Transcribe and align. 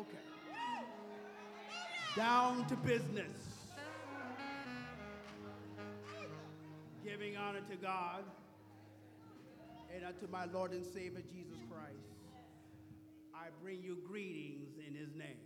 Okay. 0.00 0.16
Down 2.16 2.66
to 2.68 2.76
business. 2.76 3.36
Giving 7.04 7.36
honor 7.36 7.60
to 7.70 7.76
God 7.76 8.24
and 9.94 10.04
unto 10.06 10.26
my 10.32 10.46
Lord 10.46 10.72
and 10.72 10.86
Savior 10.86 11.22
Jesus 11.30 11.58
Christ. 11.70 11.96
I 13.34 13.48
bring 13.62 13.82
you 13.82 13.98
greetings 14.06 14.70
in 14.88 14.94
his 14.94 15.14
name. 15.14 15.36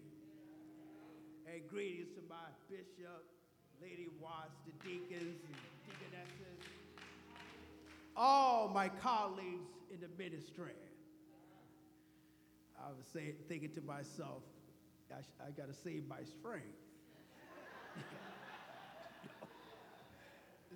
And 1.53 1.69
greetings 1.69 2.09
to 2.15 2.23
my 2.29 2.37
bishop, 2.71 3.25
Lady 3.83 4.07
Watts, 4.21 4.55
the 4.67 4.89
deacons 4.89 5.41
and 5.47 5.57
deaconesses, 5.85 6.65
all 8.17 8.69
my 8.69 8.89
colleagues 8.89 9.71
in 9.93 10.01
the 10.01 10.09
ministry. 10.17 10.75
I 12.85 12.89
was 12.97 13.07
saying, 13.13 13.35
thinking 13.49 13.71
to 13.71 13.81
myself, 13.81 14.43
I, 15.11 15.23
sh- 15.23 15.33
I 15.41 15.51
got 15.53 15.69
to 15.69 15.75
save 15.75 16.07
my 16.07 16.23
strength. 16.23 16.67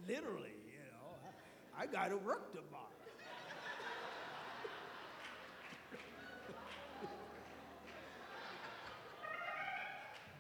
Literally, 0.09 0.55
you 0.67 0.79
know, 0.91 1.19
I, 1.77 1.83
I 1.83 1.87
got 1.87 2.09
to 2.09 2.17
work 2.17 2.53
tomorrow. 2.55 2.87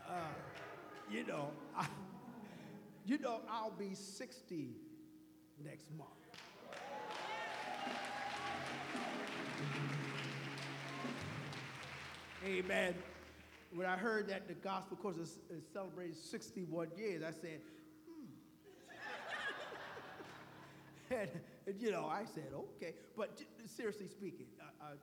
uh, 0.08 0.12
you 1.10 1.27
know, 1.27 1.52
I, 1.77 1.86
you 3.05 3.19
know, 3.19 3.42
I'll 3.50 3.70
be 3.72 3.94
60 3.94 4.70
next 5.62 5.91
month. 5.96 6.08
Amen. 12.47 12.95
When 13.74 13.87
I 13.87 13.97
heard 13.97 14.28
that 14.28 14.47
the 14.47 14.55
gospel 14.55 14.97
course 14.97 15.16
is, 15.16 15.38
is 15.51 15.65
celebrating 15.72 16.14
61 16.14 16.89
years, 16.97 17.22
I 17.22 17.33
said, 17.33 17.61
hmm. 18.08 18.27
and, 21.14 21.30
and, 21.67 21.80
you 21.80 21.91
know, 21.91 22.06
I 22.06 22.25
said, 22.25 22.53
okay. 22.55 22.95
But 23.17 23.42
seriously 23.67 24.06
speaking, 24.06 24.47
uh, 24.61 24.84
uh, 24.84 24.95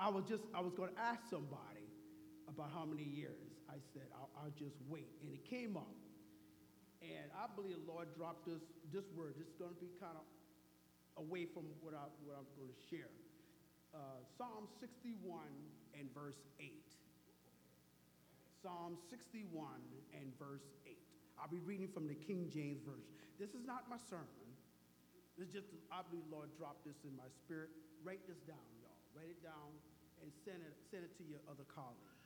I 0.00 0.10
was 0.10 0.24
just, 0.28 0.42
I 0.54 0.60
was 0.60 0.72
going 0.74 0.90
to 0.92 1.00
ask 1.00 1.20
somebody 1.30 1.86
about 2.48 2.70
how 2.74 2.84
many 2.84 3.04
years. 3.04 3.38
I 3.68 3.76
said, 3.92 4.02
I'll, 4.14 4.30
I'll 4.36 4.54
just 4.58 4.76
wait. 4.88 5.08
And 5.22 5.32
it 5.32 5.44
came 5.48 5.76
up. 5.76 5.94
And 7.00 7.30
I 7.36 7.46
believe 7.54 7.76
the 7.86 7.92
Lord 7.92 8.08
dropped 8.16 8.46
this, 8.46 8.62
this 8.92 9.04
word. 9.16 9.34
This 9.38 9.48
is 9.48 9.54
going 9.58 9.74
to 9.74 9.80
be 9.80 9.90
kind 10.00 10.16
of 10.16 10.24
away 11.22 11.46
from 11.46 11.62
what, 11.80 11.94
I, 11.94 12.10
what 12.24 12.36
I'm 12.36 12.48
going 12.58 12.70
to 12.74 12.80
share. 12.90 13.10
Uh, 13.94 14.18
Psalm 14.36 14.66
61 14.82 15.38
and 15.94 16.10
verse 16.10 16.42
8. 16.58 16.66
Psalm 18.58 18.98
61 19.08 19.70
and 20.18 20.34
verse 20.34 20.66
8. 20.82 20.98
I'll 21.38 21.46
be 21.46 21.62
reading 21.62 21.86
from 21.86 22.10
the 22.10 22.18
King 22.18 22.50
James 22.50 22.82
Version. 22.82 23.14
This 23.38 23.54
is 23.54 23.62
not 23.62 23.86
my 23.86 23.98
sermon. 24.10 24.26
This 25.38 25.46
is 25.46 25.54
just, 25.54 25.70
I 25.94 26.02
believe 26.10 26.26
Lord 26.26 26.50
dropped 26.58 26.82
this 26.82 26.98
in 27.06 27.14
my 27.14 27.30
spirit. 27.30 27.70
Write 28.02 28.26
this 28.26 28.42
down, 28.50 28.66
y'all. 28.82 28.98
Write 29.14 29.30
it 29.30 29.38
down 29.46 29.70
and 30.22 30.34
send 30.42 30.58
it, 30.66 30.74
send 30.90 31.06
it 31.06 31.14
to 31.18 31.24
your 31.30 31.38
other 31.46 31.62
colleagues. 31.70 32.18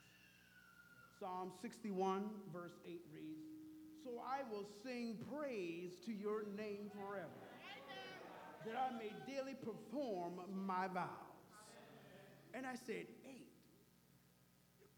Psalm 1.21 1.53
61, 1.61 2.33
verse 2.49 2.81
8 2.87 2.97
reads, 3.13 3.45
So 4.01 4.17
I 4.25 4.41
will 4.49 4.65
sing 4.81 5.21
praise 5.29 6.01
to 6.05 6.11
your 6.13 6.49
name 6.57 6.89
forever, 6.97 7.45
that 8.65 8.73
I 8.73 8.89
may 8.97 9.13
daily 9.29 9.53
perform 9.53 10.41
my 10.65 10.87
vows. 10.87 11.28
And 12.53 12.65
I 12.65 12.75
said, 12.75 13.05
eight. 13.25 13.47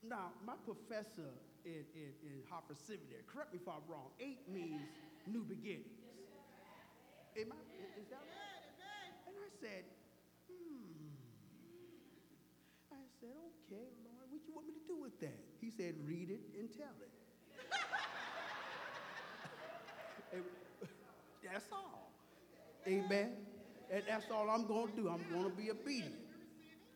Now, 0.04 0.34
my 0.46 0.58
professor 0.66 1.30
in, 1.66 1.86
in, 1.94 2.10
in 2.26 2.42
Seminary, 2.74 3.22
correct 3.28 3.54
me 3.54 3.60
if 3.62 3.68
I'm 3.68 3.86
wrong, 3.86 4.10
eight 4.20 4.42
means 4.50 4.90
new 5.28 5.44
beginnings. 5.44 6.02
Am 7.38 7.54
I, 7.54 7.60
is 8.00 8.08
that 8.10 8.24
right? 8.26 8.52
And 9.28 9.36
I 9.38 9.50
said, 9.62 9.84
hmm. 10.50 11.14
I 12.92 13.04
said, 13.22 13.36
okay, 13.38 13.88
Lord, 14.04 14.28
what 14.32 14.42
you 14.48 14.54
want 14.56 14.68
me 14.68 14.74
to 14.74 14.86
do 14.88 14.98
with 15.00 15.20
that? 15.22 15.40
He 15.62 15.70
said, 15.70 15.96
read 16.04 16.30
it 16.30 16.42
and 16.58 16.68
tell 16.74 16.96
it. 17.00 17.14
And 20.34 20.44
that's 21.44 21.66
all. 21.72 22.12
Amen. 22.88 23.32
And 23.92 24.04
that's 24.08 24.26
all 24.32 24.50
I'm 24.50 24.66
going 24.66 24.88
to 24.90 24.96
do. 24.96 25.10
I'm 25.10 25.26
going 25.30 25.50
to 25.50 25.56
be 25.56 25.70
obedient. 25.70 26.31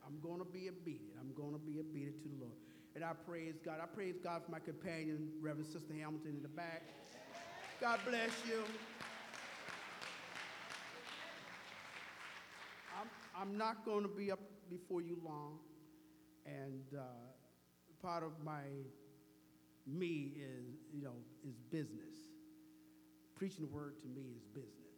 I'm 0.05 0.19
going 0.21 0.39
to 0.39 0.45
be 0.45 0.69
obedient. 0.69 1.15
I'm 1.19 1.33
going 1.33 1.53
to 1.53 1.59
be 1.59 1.79
obedient 1.79 2.21
to 2.23 2.29
the 2.29 2.35
Lord. 2.39 2.57
And 2.95 3.03
I 3.03 3.11
praise 3.27 3.55
God. 3.63 3.79
I 3.81 3.87
praise 3.87 4.15
God 4.23 4.43
for 4.45 4.51
my 4.51 4.59
companion, 4.59 5.29
Reverend 5.41 5.65
Sister 5.65 5.93
Hamilton 5.93 6.35
in 6.37 6.41
the 6.41 6.47
back. 6.47 6.83
God 7.81 7.99
bless 8.07 8.29
you. 8.47 8.63
I'm, 12.99 13.09
I'm 13.39 13.57
not 13.57 13.83
going 13.83 14.03
to 14.03 14.09
be 14.09 14.31
up 14.31 14.39
before 14.69 15.01
you 15.01 15.17
long. 15.25 15.57
And 16.45 16.83
uh, 16.97 17.01
part 18.01 18.23
of 18.23 18.31
my 18.43 18.61
me 19.87 20.33
is, 20.35 20.75
you 20.93 21.03
know, 21.03 21.15
is 21.47 21.55
business. 21.71 22.15
Preaching 23.35 23.67
the 23.67 23.75
word 23.75 23.99
to 24.01 24.07
me 24.07 24.31
is 24.35 24.43
business, 24.53 24.95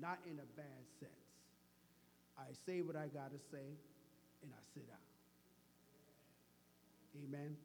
not 0.00 0.18
in 0.26 0.38
a 0.38 0.46
bad 0.56 0.84
sense. 1.00 1.12
I 2.38 2.52
say 2.66 2.82
what 2.82 2.94
I 2.94 3.08
got 3.08 3.32
to 3.32 3.38
say, 3.50 3.74
and 4.42 4.52
I 4.52 4.60
sit 4.74 4.86
down. 4.88 4.96
Amen. 7.24 7.56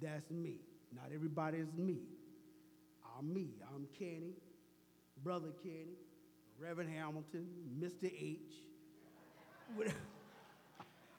That's 0.00 0.30
me. 0.30 0.56
Not 0.94 1.10
everybody 1.14 1.58
is 1.58 1.72
me. 1.76 1.98
I'm 3.16 3.32
me. 3.32 3.50
I'm 3.74 3.86
Kenny, 3.98 4.34
Brother 5.22 5.50
Kenny, 5.62 5.98
Reverend 6.58 6.90
Hamilton, 6.90 7.46
Mr. 7.78 8.06
H. 8.06 8.38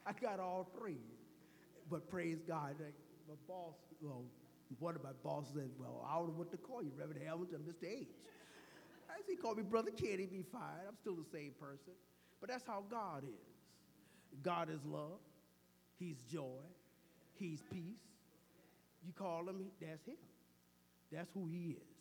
I 0.05 0.11
got 0.21 0.39
all 0.39 0.69
three. 0.77 0.99
But 1.89 2.09
praise 2.09 2.39
God. 2.47 2.75
My 3.27 3.35
boss, 3.47 3.75
well, 4.01 4.23
one 4.79 4.95
of 4.95 5.03
my 5.03 5.11
bosses 5.23 5.53
said, 5.55 5.69
Well, 5.79 6.07
I 6.07 6.15
don't 6.15 6.27
know 6.27 6.33
what 6.33 6.51
to 6.51 6.57
call 6.57 6.83
you, 6.83 6.91
Reverend 6.97 7.21
Hamilton, 7.23 7.59
Mr. 7.67 7.87
H. 7.89 8.07
said, 9.07 9.23
he 9.27 9.35
called 9.35 9.57
me 9.57 9.63
Brother 9.63 9.91
Kenny, 9.91 10.25
be 10.25 10.43
fine. 10.51 10.85
I'm 10.87 10.95
still 11.01 11.15
the 11.15 11.29
same 11.31 11.51
person. 11.59 11.93
But 12.39 12.49
that's 12.49 12.63
how 12.65 12.83
God 12.89 13.23
is. 13.23 13.64
God 14.43 14.69
is 14.69 14.83
love. 14.85 15.19
He's 15.97 16.17
joy. 16.31 16.61
He's 17.39 17.61
peace. 17.71 18.01
You 19.05 19.13
call 19.13 19.47
him, 19.47 19.65
that's 19.79 20.05
him. 20.05 20.15
That's 21.11 21.29
who 21.33 21.47
he 21.47 21.77
is. 21.79 21.95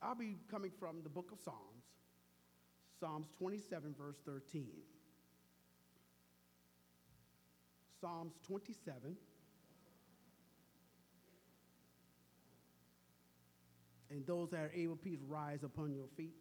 I'll 0.00 0.14
be 0.14 0.36
coming 0.50 0.70
from 0.78 1.02
the 1.02 1.08
book 1.08 1.30
of 1.32 1.40
Psalms, 1.40 1.84
Psalms 3.00 3.26
27, 3.38 3.94
verse 3.98 4.16
13. 4.26 4.66
Psalms 8.00 8.34
27. 8.46 9.16
And 14.10 14.26
those 14.26 14.50
that 14.50 14.58
are 14.58 14.70
able, 14.74 14.96
please 14.96 15.20
rise 15.26 15.64
upon 15.64 15.92
your 15.92 16.06
feet. 16.16 16.34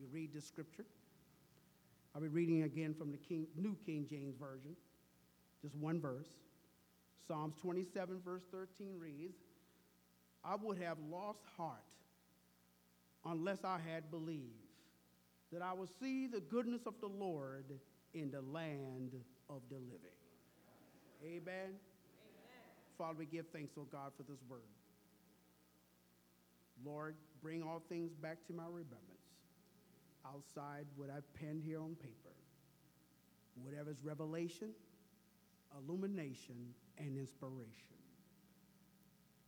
We 0.00 0.06
read 0.06 0.32
this 0.32 0.46
scripture. 0.46 0.86
I'll 2.14 2.20
be 2.20 2.28
reading 2.28 2.64
again 2.64 2.94
from 2.98 3.12
the 3.12 3.18
King, 3.18 3.46
New 3.56 3.76
King 3.86 4.06
James 4.08 4.34
Version, 4.38 4.74
just 5.62 5.74
one 5.76 6.00
verse. 6.00 6.28
Psalms 7.28 7.54
27, 7.62 8.20
verse 8.24 8.42
13 8.50 8.98
reads, 8.98 9.36
I 10.44 10.56
would 10.60 10.78
have 10.78 10.96
lost 11.10 11.38
heart 11.56 11.76
unless 13.24 13.58
I 13.62 13.78
had 13.78 14.10
believed 14.10 14.48
that 15.52 15.62
I 15.62 15.72
would 15.72 15.90
see 16.00 16.26
the 16.26 16.40
goodness 16.40 16.82
of 16.86 16.94
the 17.00 17.06
Lord 17.06 17.66
in 18.14 18.30
the 18.30 18.40
land 18.40 19.12
of 19.48 19.60
the 19.68 19.76
living. 19.76 20.18
Amen. 21.22 21.44
Amen. 21.46 21.74
Father, 22.98 23.18
we 23.18 23.26
give 23.26 23.46
thanks, 23.52 23.72
oh 23.78 23.86
God, 23.92 24.12
for 24.16 24.24
this 24.24 24.40
word. 24.48 24.60
Lord, 26.84 27.14
bring 27.42 27.62
all 27.62 27.82
things 27.88 28.12
back 28.14 28.38
to 28.46 28.52
my 28.52 28.64
remembrance 28.64 29.19
outside 30.26 30.86
what 30.96 31.10
I've 31.10 31.32
penned 31.34 31.62
here 31.64 31.80
on 31.80 31.96
paper. 31.96 32.34
Whatever's 33.62 34.02
revelation, 34.02 34.70
illumination, 35.76 36.74
and 36.98 37.16
inspiration. 37.18 37.96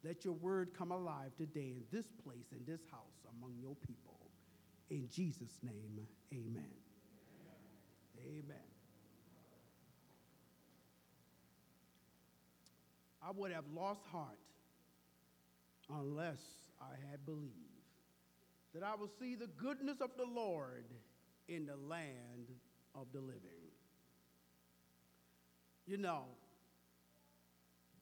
Let 0.04 0.24
your 0.24 0.34
word 0.34 0.70
come 0.76 0.90
alive 0.90 1.30
today 1.36 1.74
in 1.76 1.84
this 1.92 2.06
place, 2.24 2.46
in 2.52 2.64
this 2.66 2.80
house, 2.90 3.24
among 3.38 3.54
your 3.60 3.76
people. 3.86 4.18
In 4.90 5.08
Jesus' 5.08 5.58
name, 5.62 6.06
amen. 6.32 6.70
Amen. 8.18 8.56
I 13.24 13.30
would 13.30 13.52
have 13.52 13.64
lost 13.72 14.00
heart 14.10 14.38
unless 15.88 16.40
I 16.80 16.94
had 17.10 17.24
believed 17.24 17.71
that 18.74 18.82
I 18.82 18.94
will 18.94 19.10
see 19.20 19.34
the 19.34 19.48
goodness 19.48 20.00
of 20.00 20.10
the 20.16 20.24
Lord 20.24 20.84
in 21.48 21.66
the 21.66 21.76
land 21.76 22.48
of 22.94 23.06
the 23.12 23.20
living. 23.20 23.62
You 25.86 25.98
know, 25.98 26.24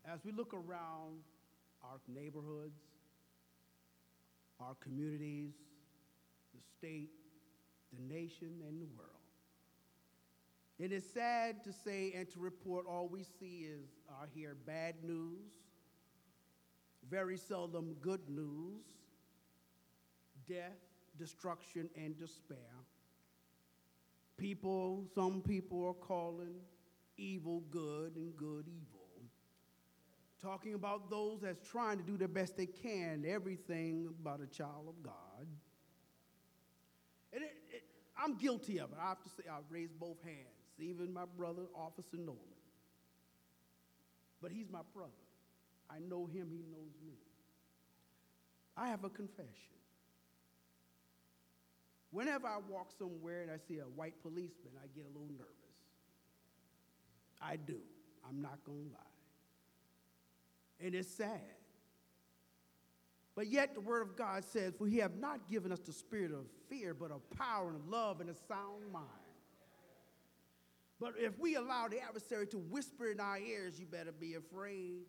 As 0.04 0.24
we 0.24 0.32
look 0.32 0.54
around 0.54 1.20
our 1.82 1.98
neighborhoods, 2.08 2.80
our 4.60 4.74
communities, 4.80 5.52
the 6.54 6.60
state, 6.78 7.10
the 7.92 8.14
nation, 8.14 8.62
and 8.66 8.80
the 8.80 8.86
world, 8.96 9.10
it 10.78 10.92
is 10.92 11.04
sad 11.12 11.62
to 11.64 11.72
say 11.72 12.12
and 12.16 12.30
to 12.30 12.40
report 12.40 12.86
all 12.88 13.08
we 13.08 13.22
see 13.38 13.66
is 13.70 13.88
or 14.08 14.28
hear 14.34 14.56
bad 14.66 14.94
news, 15.04 15.52
very 17.10 17.36
seldom 17.36 17.94
good 18.00 18.28
news, 18.28 18.84
death, 20.50 20.76
destruction, 21.18 21.88
and 21.96 22.18
despair. 22.18 22.58
People, 24.36 25.06
some 25.14 25.42
people 25.42 25.86
are 25.86 26.06
calling 26.06 26.54
evil 27.16 27.62
good 27.70 28.16
and 28.16 28.36
good 28.36 28.66
evil. 28.66 29.00
Talking 30.42 30.74
about 30.74 31.10
those 31.10 31.40
that's 31.42 31.68
trying 31.68 31.98
to 31.98 32.02
do 32.02 32.16
the 32.16 32.26
best 32.26 32.56
they 32.56 32.66
can, 32.66 33.24
everything 33.28 34.08
about 34.20 34.40
a 34.40 34.46
child 34.46 34.86
of 34.88 35.02
God. 35.02 35.46
And 37.32 37.42
it, 37.42 37.52
it, 37.70 37.82
I'm 38.18 38.36
guilty 38.36 38.80
of 38.80 38.90
it. 38.90 38.98
I 39.00 39.10
have 39.10 39.22
to 39.22 39.28
say, 39.28 39.44
I 39.50 39.58
raise 39.68 39.90
both 39.92 40.22
hands, 40.24 40.38
even 40.78 41.12
my 41.12 41.26
brother, 41.36 41.62
Officer 41.76 42.16
Nolan. 42.16 42.38
But 44.40 44.50
he's 44.50 44.70
my 44.70 44.80
brother. 44.94 45.12
I 45.90 45.98
know 45.98 46.24
him, 46.24 46.48
he 46.50 46.64
knows 46.72 46.94
me. 47.06 47.18
I 48.76 48.88
have 48.88 49.04
a 49.04 49.10
confession. 49.10 49.79
Whenever 52.10 52.48
I 52.48 52.58
walk 52.68 52.90
somewhere 52.98 53.42
and 53.42 53.50
I 53.50 53.56
see 53.56 53.78
a 53.78 53.84
white 53.84 54.20
policeman, 54.22 54.72
I 54.82 54.86
get 54.94 55.04
a 55.04 55.08
little 55.08 55.28
nervous. 55.36 55.54
I 57.40 57.56
do. 57.56 57.78
I'm 58.28 58.42
not 58.42 58.64
going 58.64 58.86
to 58.86 58.92
lie. 58.92 58.98
And 60.84 60.94
it's 60.94 61.08
sad. 61.08 61.40
But 63.36 63.46
yet 63.46 63.74
the 63.74 63.80
word 63.80 64.02
of 64.02 64.16
God 64.16 64.44
says, 64.44 64.74
For 64.76 64.86
he 64.86 64.98
have 64.98 65.16
not 65.16 65.48
given 65.48 65.72
us 65.72 65.80
the 65.80 65.92
spirit 65.92 66.32
of 66.32 66.46
fear, 66.68 66.94
but 66.94 67.10
of 67.10 67.28
power 67.30 67.70
and 67.70 67.90
love 67.90 68.20
and 68.20 68.28
a 68.28 68.34
sound 68.34 68.90
mind. 68.92 69.06
But 71.00 71.14
if 71.16 71.38
we 71.38 71.54
allow 71.54 71.88
the 71.88 72.00
adversary 72.00 72.46
to 72.48 72.58
whisper 72.58 73.10
in 73.10 73.20
our 73.20 73.38
ears, 73.38 73.80
you 73.80 73.86
better 73.86 74.12
be 74.12 74.34
afraid. 74.34 75.04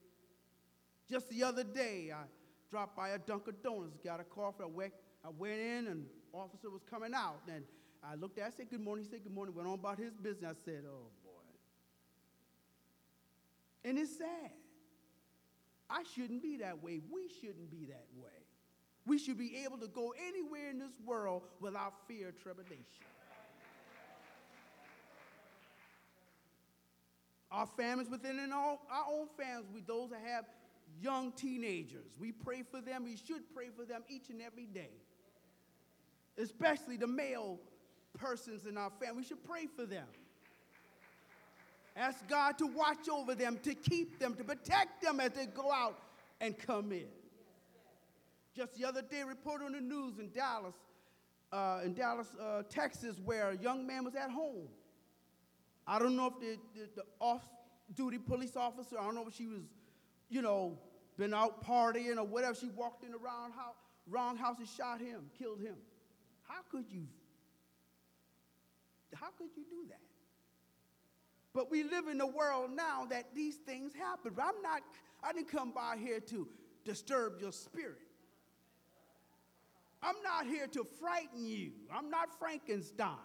Just 1.09 1.29
the 1.29 1.43
other 1.43 1.65
day, 1.65 2.11
I 2.15 2.23
dropped 2.69 2.95
by 2.95 3.09
a 3.09 3.19
Dunkin' 3.19 3.55
Donuts, 3.61 3.97
got 4.01 4.21
a 4.21 4.23
coffee. 4.23 4.63
I 4.63 4.67
went, 4.67 4.93
I 5.25 5.29
went 5.37 5.59
in, 5.59 5.87
and 5.87 6.05
officer 6.33 6.69
was 6.69 6.81
coming 6.89 7.13
out. 7.13 7.41
And 7.53 7.63
I 8.03 8.15
looked 8.15 8.37
at, 8.39 8.47
I 8.47 8.49
said, 8.51 8.69
Good 8.69 8.81
morning. 8.81 9.05
He 9.05 9.11
said, 9.11 9.23
Good 9.23 9.33
morning. 9.33 9.55
Went 9.55 9.67
on 9.67 9.75
about 9.75 9.97
his 9.97 10.13
business. 10.13 10.51
I 10.51 10.65
said, 10.65 10.83
Oh, 10.87 11.07
boy. 11.23 11.29
And 13.83 13.97
it's 13.97 14.17
sad. 14.17 14.51
I 15.89 16.03
shouldn't 16.15 16.41
be 16.41 16.57
that 16.57 16.81
way. 16.81 17.01
We 17.11 17.27
shouldn't 17.41 17.69
be 17.69 17.85
that 17.87 18.05
way. 18.15 18.29
We 19.05 19.17
should 19.17 19.37
be 19.37 19.63
able 19.65 19.77
to 19.79 19.87
go 19.87 20.13
anywhere 20.27 20.69
in 20.69 20.79
this 20.79 20.93
world 21.05 21.43
without 21.59 21.93
fear 22.07 22.29
or 22.29 22.31
trepidation. 22.31 22.85
Our 27.51 27.67
families 27.67 28.09
within 28.09 28.39
and 28.39 28.53
all, 28.53 28.81
our 28.89 29.05
own 29.11 29.27
families, 29.37 29.69
we, 29.73 29.81
those 29.81 30.11
that 30.11 30.21
have 30.25 30.45
young 31.01 31.33
teenagers, 31.33 32.13
we 32.17 32.31
pray 32.31 32.63
for 32.63 32.79
them. 32.79 33.03
We 33.03 33.17
should 33.17 33.53
pray 33.53 33.67
for 33.75 33.83
them 33.83 34.03
each 34.07 34.29
and 34.29 34.41
every 34.41 34.67
day 34.67 34.91
especially 36.37 36.97
the 36.97 37.07
male 37.07 37.59
persons 38.17 38.65
in 38.65 38.77
our 38.77 38.91
family. 38.99 39.17
We 39.17 39.23
should 39.23 39.43
pray 39.43 39.67
for 39.75 39.85
them. 39.85 40.07
Ask 41.95 42.27
God 42.27 42.57
to 42.57 42.67
watch 42.67 43.09
over 43.11 43.35
them, 43.35 43.59
to 43.63 43.73
keep 43.73 44.19
them, 44.19 44.33
to 44.35 44.43
protect 44.43 45.01
them 45.01 45.19
as 45.19 45.31
they 45.31 45.45
go 45.45 45.71
out 45.71 45.99
and 46.39 46.57
come 46.57 46.91
in. 46.91 47.07
Just 48.55 48.77
the 48.77 48.85
other 48.85 49.01
day, 49.01 49.23
report 49.23 49.61
on 49.61 49.73
the 49.73 49.81
news 49.81 50.17
in 50.19 50.29
Dallas, 50.31 50.75
uh, 51.51 51.81
in 51.83 51.93
Dallas, 51.93 52.27
uh, 52.41 52.63
Texas, 52.69 53.17
where 53.23 53.51
a 53.51 53.57
young 53.57 53.85
man 53.85 54.05
was 54.05 54.15
at 54.15 54.29
home. 54.29 54.67
I 55.85 55.99
don't 55.99 56.15
know 56.15 56.27
if 56.27 56.39
the, 56.39 56.57
the, 56.79 56.87
the 56.95 57.03
off-duty 57.19 58.19
police 58.19 58.55
officer, 58.55 58.97
I 58.99 59.03
don't 59.03 59.15
know 59.15 59.27
if 59.27 59.35
she 59.35 59.47
was, 59.47 59.63
you 60.29 60.41
know, 60.41 60.77
been 61.17 61.33
out 61.33 61.65
partying 61.65 62.17
or 62.17 62.23
whatever. 62.23 62.55
She 62.55 62.69
walked 62.69 63.03
in 63.03 63.11
the 63.11 63.17
wrong 63.17 64.37
house 64.37 64.57
and 64.59 64.67
shot 64.67 65.01
him, 65.01 65.29
killed 65.37 65.59
him. 65.59 65.75
How 66.51 66.61
could 66.69 66.91
you? 66.91 67.07
How 69.15 69.29
could 69.37 69.49
you 69.55 69.63
do 69.69 69.87
that? 69.89 70.01
But 71.53 71.71
we 71.71 71.83
live 71.83 72.07
in 72.07 72.19
a 72.19 72.27
world 72.27 72.71
now 72.75 73.05
that 73.09 73.33
these 73.33 73.55
things 73.55 73.93
happen. 73.93 74.33
But 74.35 74.43
I'm 74.43 74.61
not, 74.61 74.81
I 75.23 75.31
didn't 75.31 75.49
come 75.49 75.71
by 75.71 75.95
here 75.97 76.19
to 76.19 76.47
disturb 76.83 77.39
your 77.39 77.53
spirit. 77.53 77.99
I'm 80.01 80.15
not 80.23 80.45
here 80.45 80.67
to 80.67 80.83
frighten 80.99 81.45
you. 81.45 81.71
I'm 81.93 82.09
not 82.09 82.37
Frankenstein. 82.37 83.15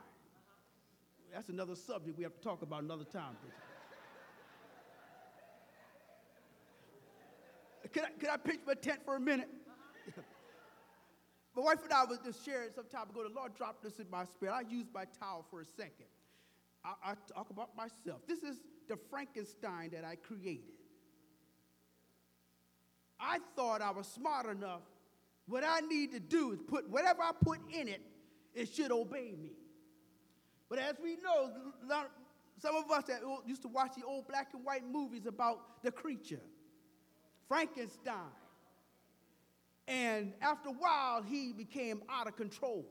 That's 1.32 1.49
another 1.49 1.75
subject 1.75 2.17
we 2.17 2.25
have 2.25 2.34
to 2.34 2.40
talk 2.40 2.62
about 2.62 2.82
another 2.82 3.05
time. 3.05 3.37
could, 7.93 8.05
I, 8.05 8.08
can 8.20 8.31
I 8.31 8.37
pitch 8.37 8.61
my 8.67 8.75
tent 8.75 9.00
for 9.05 9.17
a 9.17 9.20
minute? 9.20 9.49
My 11.56 11.62
wife 11.62 11.82
and 11.85 11.93
I 11.93 12.05
was 12.05 12.19
just 12.19 12.44
sharing 12.44 12.69
some 12.75 12.85
time 12.85 13.08
ago. 13.08 13.23
The 13.23 13.35
Lord 13.35 13.55
dropped 13.56 13.82
this 13.82 13.99
in 13.99 14.11
my 14.11 14.26
spirit. 14.26 14.53
I 14.53 14.61
used 14.70 14.93
my 14.93 15.05
towel 15.19 15.47
for 15.50 15.62
a 15.62 15.64
second. 15.64 16.06
I, 16.85 17.12
I 17.12 17.14
talk 17.35 17.49
about 17.49 17.75
myself. 17.75 18.20
This 18.29 18.43
is 18.43 18.56
the 18.88 18.97
Frankenstein 19.08 19.91
that 19.93 20.05
I 20.05 20.17
created. 20.17 20.75
I 23.19 23.38
thought 23.56 23.81
I 23.81 23.91
was 23.91 24.06
smart 24.06 24.47
enough. 24.47 24.82
What 25.49 25.64
I 25.67 25.81
need 25.81 26.12
to 26.12 26.20
do 26.20 26.53
is 26.53 26.61
put 26.61 26.91
whatever 26.91 27.23
I 27.23 27.31
put 27.43 27.59
in 27.73 27.88
it, 27.88 28.02
it 28.55 28.69
should 28.69 28.93
obey 28.93 29.35
me. 29.41 29.52
But 30.69 30.79
as 30.79 30.97
we 31.02 31.17
know, 31.17 31.52
some 32.59 32.76
of 32.76 32.91
us 32.91 33.05
that 33.05 33.23
used 33.47 33.62
to 33.62 33.69
watch 33.69 33.93
the 33.97 34.05
old 34.05 34.29
black 34.29 34.49
and 34.52 34.62
white 34.62 34.85
movies 34.87 35.25
about 35.25 35.82
the 35.82 35.91
creature, 35.91 36.43
Frankenstein. 37.49 38.14
And 39.88 40.33
after 40.41 40.71
a 40.71 40.73
while, 40.73 41.23
he 41.23 41.53
became 41.53 42.03
out 42.09 42.27
of 42.27 42.37
control. 42.37 42.87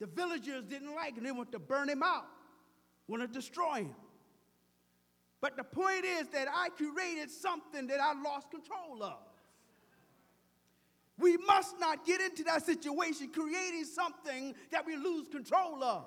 The 0.00 0.06
villagers 0.06 0.64
didn't 0.64 0.94
like 0.94 1.16
him. 1.16 1.24
They 1.24 1.32
wanted 1.32 1.52
to 1.52 1.58
burn 1.58 1.88
him 1.88 2.02
out, 2.02 2.26
wanted 3.06 3.28
to 3.28 3.32
destroy 3.32 3.82
him. 3.82 3.94
But 5.40 5.56
the 5.56 5.64
point 5.64 6.04
is 6.04 6.28
that 6.28 6.48
I 6.52 6.68
created 6.70 7.30
something 7.30 7.86
that 7.86 8.00
I 8.00 8.20
lost 8.20 8.50
control 8.50 9.02
of. 9.02 9.18
We 11.18 11.36
must 11.36 11.78
not 11.78 12.06
get 12.06 12.20
into 12.20 12.42
that 12.44 12.64
situation 12.64 13.30
creating 13.32 13.84
something 13.84 14.54
that 14.70 14.86
we 14.86 14.96
lose 14.96 15.28
control 15.28 15.84
of. 15.84 16.06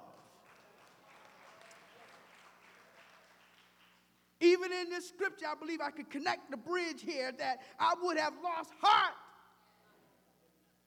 Even 4.41 4.73
in 4.73 4.89
this 4.89 5.07
scripture, 5.07 5.45
I 5.49 5.55
believe 5.55 5.79
I 5.81 5.91
could 5.91 6.09
connect 6.09 6.51
the 6.51 6.57
bridge 6.57 7.01
here 7.01 7.31
that 7.37 7.59
I 7.79 7.93
would 8.01 8.17
have 8.17 8.33
lost 8.43 8.71
heart 8.81 9.13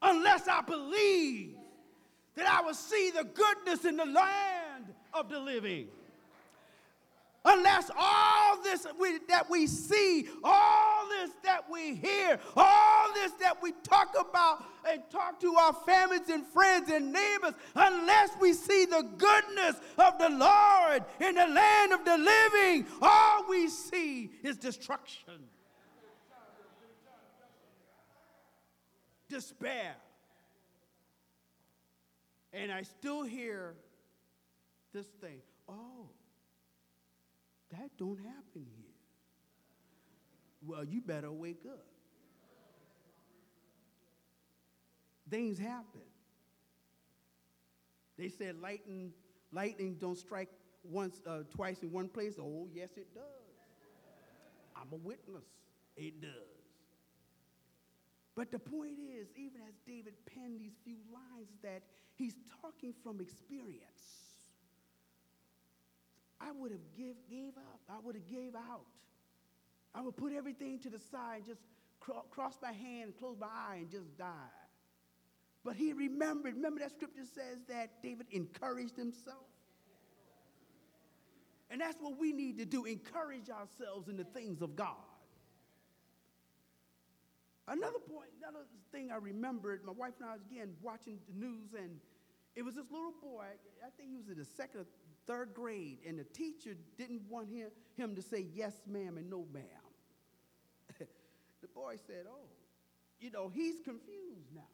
unless 0.03 0.49
I 0.49 0.61
believe 0.63 1.55
that 2.35 2.47
I 2.47 2.61
will 2.61 2.75
see 2.75 3.11
the 3.11 3.25
goodness 3.25 3.85
in 3.85 3.97
the 3.97 4.05
land 4.05 4.95
of 5.13 5.29
the 5.29 5.41
living. 5.41 5.89
Unless 7.49 7.93
all 7.97 8.61
this 8.63 8.87
that 9.29 9.49
we 9.49 9.69
see, 9.69 10.29
all 10.43 11.09
this 11.09 11.31
that 11.45 11.65
we 11.71 11.95
hear, 11.95 12.41
all 12.57 13.15
this 13.15 13.31
that 13.41 13.63
we 13.63 13.73
talk 13.85 14.17
about 14.19 14.65
and 14.89 15.01
talk 15.11 15.39
to 15.41 15.55
our 15.55 15.73
families 15.73 16.29
and 16.29 16.45
friends 16.49 16.91
and 16.91 17.13
neighbors, 17.13 17.53
unless 17.77 18.31
we 18.41 18.53
see 18.53 18.85
the 18.85 19.09
goodness 19.17 19.77
of 19.97 20.19
the 20.19 20.29
Lord 20.29 21.05
in 21.21 21.37
the 21.37 21.47
land 21.47 21.93
of 21.93 22.05
the 22.05 22.19
living, 22.19 22.87
all 23.01 23.49
we 23.49 23.69
see 23.69 24.31
is 24.43 24.57
destruction. 24.57 25.45
Despair. 29.29 29.97
And 32.53 32.73
I 32.73 32.83
still 32.83 33.23
hear 33.23 33.75
this 34.93 35.07
thing 35.21 35.41
oh, 35.69 36.09
that 37.71 37.91
don't 37.99 38.19
happen 38.19 38.67
here. 38.77 38.95
Well, 40.65 40.85
you 40.85 41.01
better 41.01 41.31
wake 41.31 41.63
up. 41.69 41.85
Things 45.29 45.59
happen. 45.59 46.01
They 48.17 48.29
said 48.29 48.57
lightning, 48.61 49.13
lightning 49.53 49.97
don't 50.01 50.17
strike 50.17 50.49
once, 50.83 51.21
uh, 51.27 51.41
twice 51.55 51.83
in 51.83 51.93
one 51.93 52.09
place. 52.09 52.35
Oh, 52.41 52.69
yes, 52.73 52.91
it 52.97 53.13
does. 53.13 53.23
I'm 54.75 54.93
a 54.93 54.97
witness. 54.97 55.45
It 55.97 56.21
does. 56.21 56.56
But 58.37 58.53
the 58.53 58.59
point 58.59 58.99
is, 59.19 59.29
even 59.35 59.63
as 59.67 59.75
David 59.87 60.13
penned 60.27 60.61
these 60.61 60.75
few 60.85 60.99
lines, 61.13 61.49
that 61.63 61.83
he's 62.17 62.35
talking 62.61 62.93
from 63.03 63.21
experience. 63.21 63.81
I 66.39 66.53
would 66.53 66.71
have 66.71 66.81
give, 66.95 67.17
gave 67.31 67.57
up. 67.57 67.81
I 67.89 67.99
would 68.05 68.15
have 68.15 68.27
gave 68.27 68.55
out. 68.55 68.85
I 69.95 70.03
would 70.03 70.17
put 70.17 70.35
everything 70.35 70.79
to 70.81 70.91
the 70.91 70.99
side 70.99 71.45
just 71.47 71.63
cro- 71.99 72.27
cross 72.31 72.59
my 72.63 72.73
hand, 72.73 73.15
close 73.19 73.39
my 73.41 73.47
eye, 73.47 73.77
and 73.79 73.91
just 73.91 74.17
die. 74.19 74.53
But 75.65 75.77
he 75.77 75.95
remembered. 75.95 76.55
Remember 76.57 76.81
that 76.81 76.91
scripture 76.91 77.25
says 77.25 77.59
that 77.69 78.03
David 78.03 78.27
encouraged 78.31 78.97
himself? 78.97 79.47
And 81.71 81.81
that's 81.81 81.97
what 82.01 82.19
we 82.19 82.33
need 82.33 82.59
to 82.59 82.67
do 82.67 82.85
encourage 82.85 83.49
ourselves 83.49 84.09
in 84.09 84.17
the 84.17 84.25
things 84.25 84.61
of 84.61 84.77
God. 84.77 84.95
Another 87.69 87.99
point, 87.99 88.31
another 88.39 88.65
thing 88.93 89.11
I 89.11 89.17
remembered, 89.17 89.85
my 89.85 89.93
wife 89.93 90.15
and 90.21 90.29
I 90.29 90.35
was 90.35 90.43
again 90.51 90.75
watching 90.83 91.19
the 91.29 91.47
news, 91.47 91.75
and 91.77 91.99
it 92.55 92.63
was 92.63 92.77
this 92.77 92.91
little 92.91 93.15
boy, 93.21 93.45
I 93.85 93.91
think 93.97 94.11
he 94.11 94.17
was 94.17 94.29
in 94.29 94.39
the 94.39 94.45
second 94.45 94.81
or 94.81 94.87
third 95.27 95.53
grade, 95.53 95.99
and 96.07 96.19
the 96.19 96.25
teacher 96.25 96.77
didn't 96.97 97.23
want 97.29 97.49
him, 97.49 97.71
him 97.97 98.15
to 98.15 98.23
say 98.23 98.47
yes, 98.55 98.75
ma'am, 98.87 99.19
and 99.19 99.29
no, 99.29 99.47
ma'am. 99.53 99.65
the 100.99 101.69
boy 101.75 101.97
said, 102.07 102.27
oh, 102.31 102.47
you 103.19 103.33
know, 103.33 103.51
he's 103.53 103.81
confused 103.81 104.55
now. 104.55 104.69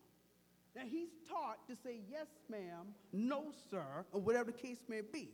Now 0.76 0.82
he's 0.90 1.10
taught 1.28 1.66
to 1.68 1.76
say 1.82 2.00
yes, 2.10 2.26
ma'am, 2.50 2.94
no, 3.12 3.52
sir, 3.70 4.04
or 4.12 4.20
whatever 4.20 4.50
the 4.50 4.58
case 4.58 4.78
may 4.88 5.00
be. 5.00 5.30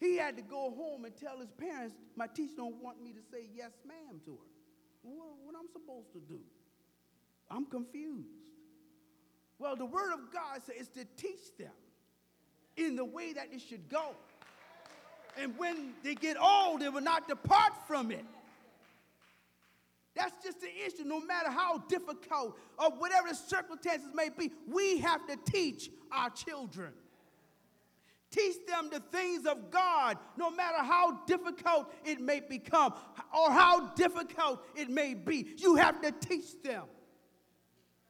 He 0.00 0.16
had 0.16 0.36
to 0.36 0.42
go 0.42 0.70
home 0.70 1.04
and 1.04 1.14
tell 1.16 1.38
his 1.38 1.50
parents, 1.50 1.94
my 2.16 2.28
teacher 2.28 2.54
don't 2.56 2.82
want 2.82 3.02
me 3.02 3.12
to 3.12 3.20
say 3.30 3.48
yes, 3.54 3.72
ma'am 3.86 4.20
to 4.24 4.32
her. 4.32 4.48
What, 5.02 5.36
what 5.44 5.54
I'm 5.58 5.68
supposed 5.72 6.12
to 6.12 6.20
do? 6.20 6.40
I'm 7.50 7.66
confused. 7.66 8.28
Well, 9.58 9.74
the 9.76 9.86
word 9.86 10.12
of 10.12 10.32
God 10.32 10.60
says 10.64 10.88
to 10.90 11.04
teach 11.16 11.56
them 11.58 11.72
in 12.76 12.96
the 12.96 13.04
way 13.04 13.32
that 13.32 13.48
it 13.52 13.60
should 13.60 13.88
go. 13.88 14.14
And 15.36 15.56
when 15.56 15.94
they 16.02 16.14
get 16.14 16.36
old, 16.40 16.80
they 16.80 16.88
will 16.88 17.00
not 17.00 17.28
depart 17.28 17.72
from 17.86 18.10
it. 18.10 18.24
That's 20.14 20.34
just 20.42 20.60
the 20.60 20.68
issue. 20.84 21.04
No 21.04 21.20
matter 21.20 21.50
how 21.50 21.78
difficult 21.88 22.58
or 22.76 22.90
whatever 22.90 23.28
the 23.28 23.34
circumstances 23.34 24.08
may 24.14 24.30
be, 24.30 24.50
we 24.66 24.98
have 24.98 25.26
to 25.28 25.36
teach 25.50 25.90
our 26.10 26.30
children. 26.30 26.92
Teach 28.30 28.56
them 28.66 28.90
the 28.92 29.00
things 29.00 29.46
of 29.46 29.70
God, 29.70 30.18
no 30.36 30.50
matter 30.50 30.78
how 30.78 31.20
difficult 31.24 31.92
it 32.04 32.20
may 32.20 32.40
become 32.40 32.92
or 33.32 33.50
how 33.50 33.90
difficult 33.94 34.62
it 34.76 34.90
may 34.90 35.14
be. 35.14 35.54
You 35.56 35.76
have 35.76 36.02
to 36.02 36.12
teach 36.12 36.62
them. 36.62 36.84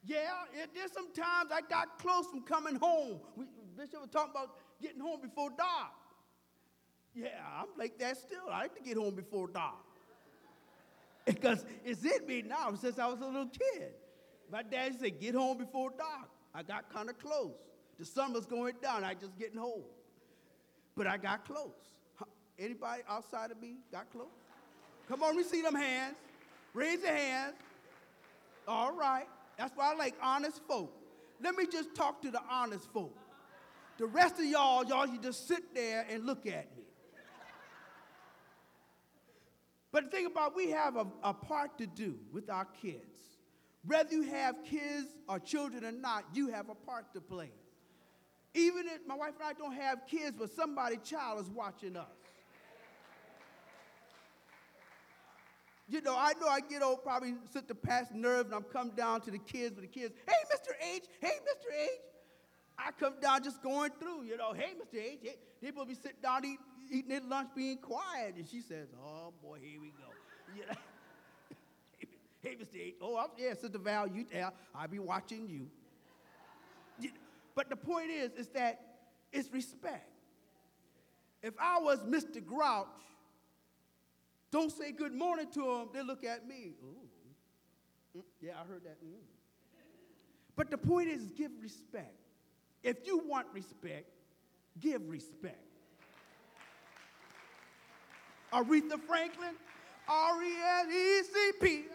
Yeah, 0.08 0.16
it, 0.54 0.70
there's 0.74 0.92
some 0.92 1.12
times 1.12 1.50
I 1.52 1.60
got 1.60 1.98
close 1.98 2.26
from 2.28 2.40
coming 2.42 2.76
home. 2.76 3.20
We, 3.36 3.44
Bishop 3.76 4.00
was 4.00 4.08
talking 4.10 4.30
about 4.30 4.54
getting 4.80 5.00
home 5.00 5.20
before 5.20 5.50
dark. 5.50 5.92
Yeah, 7.14 7.28
I'm 7.60 7.66
like 7.76 7.98
that 7.98 8.16
still. 8.16 8.48
I 8.50 8.62
like 8.62 8.74
to 8.76 8.82
get 8.82 8.96
home 8.96 9.14
before 9.14 9.48
dark. 9.48 9.74
Because 11.26 11.62
it's 11.84 12.02
in 12.06 12.26
me 12.26 12.40
now 12.40 12.74
since 12.74 12.98
I 12.98 13.06
was 13.06 13.20
a 13.20 13.26
little 13.26 13.48
kid. 13.48 13.90
My 14.50 14.62
dad 14.62 14.98
said, 14.98 15.20
get 15.20 15.34
home 15.34 15.58
before 15.58 15.90
dark. 15.90 16.30
I 16.54 16.62
got 16.62 16.90
kind 16.90 17.10
of 17.10 17.18
close. 17.18 17.52
The 17.98 18.06
sun 18.06 18.32
was 18.32 18.46
going 18.46 18.76
down. 18.80 19.04
I 19.04 19.12
just 19.12 19.38
getting 19.38 19.58
home. 19.58 19.82
But 20.96 21.06
I 21.06 21.18
got 21.18 21.44
close. 21.44 21.74
Anybody 22.58 23.02
outside 23.06 23.50
of 23.50 23.60
me 23.60 23.76
got 23.92 24.10
close? 24.10 24.26
Come 25.06 25.22
on, 25.22 25.36
we 25.36 25.42
see 25.42 25.60
them 25.60 25.74
hands. 25.74 26.16
Raise 26.72 27.02
your 27.02 27.12
hands. 27.12 27.56
All 28.66 28.96
right. 28.96 29.26
That's 29.58 29.76
why 29.76 29.92
I 29.92 29.96
like 29.96 30.14
honest 30.22 30.60
folk. 30.66 30.94
Let 31.42 31.56
me 31.56 31.66
just 31.70 31.94
talk 31.94 32.22
to 32.22 32.30
the 32.30 32.40
honest 32.48 32.90
folk. 32.92 33.16
The 33.98 34.06
rest 34.06 34.38
of 34.38 34.44
y'all, 34.44 34.84
y'all, 34.84 35.06
you 35.06 35.18
just 35.20 35.48
sit 35.48 35.74
there 35.74 36.06
and 36.08 36.24
look 36.24 36.46
at 36.46 36.74
me. 36.76 36.84
But 39.90 40.10
think 40.12 40.30
about 40.30 40.54
we 40.54 40.70
have 40.70 40.96
a, 40.96 41.06
a 41.24 41.34
part 41.34 41.78
to 41.78 41.86
do 41.86 42.16
with 42.32 42.48
our 42.50 42.66
kids. 42.66 43.02
Whether 43.84 44.14
you 44.14 44.22
have 44.22 44.56
kids 44.64 45.06
or 45.28 45.40
children 45.40 45.84
or 45.84 45.92
not, 45.92 46.24
you 46.34 46.48
have 46.48 46.68
a 46.68 46.74
part 46.74 47.12
to 47.14 47.20
play. 47.20 47.50
Even 48.54 48.86
if 48.86 49.06
my 49.06 49.14
wife 49.14 49.34
and 49.40 49.48
I 49.48 49.52
don't 49.54 49.74
have 49.74 50.06
kids, 50.06 50.36
but 50.38 50.50
somebody 50.50 50.98
child 50.98 51.40
is 51.40 51.50
watching 51.50 51.96
us. 51.96 52.06
You 55.88 56.02
know, 56.02 56.14
I 56.14 56.34
know 56.38 56.48
I 56.48 56.60
get 56.60 56.82
old, 56.82 57.02
probably 57.02 57.34
sit 57.50 57.66
to 57.68 57.74
past 57.74 58.14
nerve, 58.14 58.46
and 58.46 58.54
I'm 58.54 58.62
come 58.62 58.90
down 58.90 59.22
to 59.22 59.30
the 59.30 59.38
kids 59.38 59.74
with 59.74 59.90
the 59.90 60.00
kids. 60.00 60.14
Hey, 60.26 60.34
Mr. 60.54 60.72
H. 60.94 61.04
Hey, 61.20 61.28
Mr. 61.28 61.82
H. 61.82 61.88
I 62.78 62.90
come 62.92 63.14
down 63.20 63.42
just 63.42 63.62
going 63.62 63.90
through, 63.98 64.24
you 64.24 64.36
know. 64.36 64.52
Hey, 64.52 64.74
Mr. 64.74 65.02
H. 65.02 65.18
Hey. 65.22 65.70
Will 65.74 65.86
be 65.86 65.94
sitting 65.94 66.18
down 66.22 66.44
eat, 66.44 66.58
eating 66.90 67.08
their 67.08 67.20
lunch, 67.22 67.48
being 67.56 67.78
quiet, 67.78 68.34
and 68.36 68.46
she 68.46 68.60
says, 68.60 68.88
"Oh 69.02 69.32
boy, 69.42 69.58
here 69.62 69.80
we 69.80 69.88
go." 69.88 70.04
You 70.56 70.64
know? 70.64 70.74
hey, 72.42 72.56
Mr. 72.56 72.80
H. 72.80 72.94
Oh, 73.02 73.18
I'm, 73.18 73.28
yeah, 73.36 73.52
Sister 73.52 73.76
Val, 73.76 74.06
you 74.08 74.24
tell. 74.24 74.54
I'll 74.74 74.88
be 74.88 74.98
watching 74.98 75.46
you. 75.46 75.66
you 77.00 77.10
but 77.54 77.68
the 77.68 77.76
point 77.76 78.10
is, 78.10 78.32
is 78.32 78.46
that 78.48 78.80
it's 79.30 79.52
respect. 79.52 80.08
If 81.42 81.52
I 81.60 81.80
was 81.80 82.00
Mr. 82.00 82.44
Grouch, 82.44 82.86
don't 84.50 84.72
say 84.72 84.92
good 84.92 85.14
morning 85.14 85.46
to 85.54 85.60
them, 85.60 85.88
they 85.92 86.02
look 86.02 86.24
at 86.24 86.46
me. 86.48 86.72
Mm, 88.16 88.22
yeah, 88.40 88.52
I 88.62 88.66
heard 88.66 88.84
that. 88.84 89.02
Mm. 89.04 89.18
But 90.56 90.70
the 90.70 90.78
point 90.78 91.08
is, 91.08 91.26
give 91.36 91.52
respect. 91.62 92.14
If 92.82 93.06
you 93.06 93.22
want 93.26 93.46
respect, 93.52 94.06
give 94.80 95.08
respect. 95.08 95.64
Aretha 98.52 98.98
Franklin, 99.06 99.54
R 100.08 100.42
E 100.42 100.52
S 100.56 100.86
E 100.88 101.22
C 101.22 101.52
P. 101.60 101.84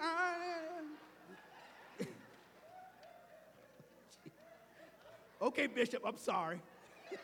Okay, 5.42 5.68
Bishop, 5.68 6.04
I'm 6.06 6.16
sorry. 6.16 6.62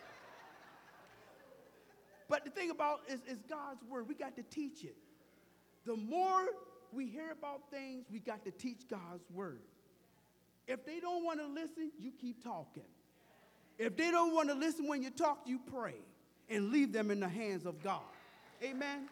but 2.29 2.43
the 2.43 2.51
thing 2.51 2.69
about 2.69 2.99
is, 3.07 3.21
is 3.21 3.37
God's 3.47 3.81
word. 3.85 4.09
We 4.09 4.13
got 4.13 4.35
to 4.35 4.43
teach 4.43 4.83
it. 4.83 4.97
The 5.85 5.95
more 5.95 6.45
we 6.91 7.07
hear 7.07 7.31
about 7.31 7.69
things, 7.71 8.05
we 8.11 8.19
got 8.19 8.43
to 8.45 8.51
teach 8.51 8.87
God's 8.89 9.29
word. 9.33 9.61
If 10.67 10.85
they 10.85 10.99
don't 10.99 11.23
want 11.23 11.39
to 11.39 11.47
listen, 11.47 11.91
you 11.99 12.11
keep 12.11 12.43
talking. 12.43 12.83
If 13.77 13.95
they 13.95 14.11
don't 14.11 14.33
want 14.33 14.49
to 14.49 14.55
listen 14.55 14.87
when 14.87 15.01
you 15.01 15.09
talk, 15.09 15.39
you 15.45 15.59
pray 15.71 15.95
and 16.49 16.71
leave 16.71 16.91
them 16.91 17.11
in 17.11 17.19
the 17.19 17.29
hands 17.29 17.65
of 17.65 17.81
God. 17.81 18.01
Amen. 18.63 19.07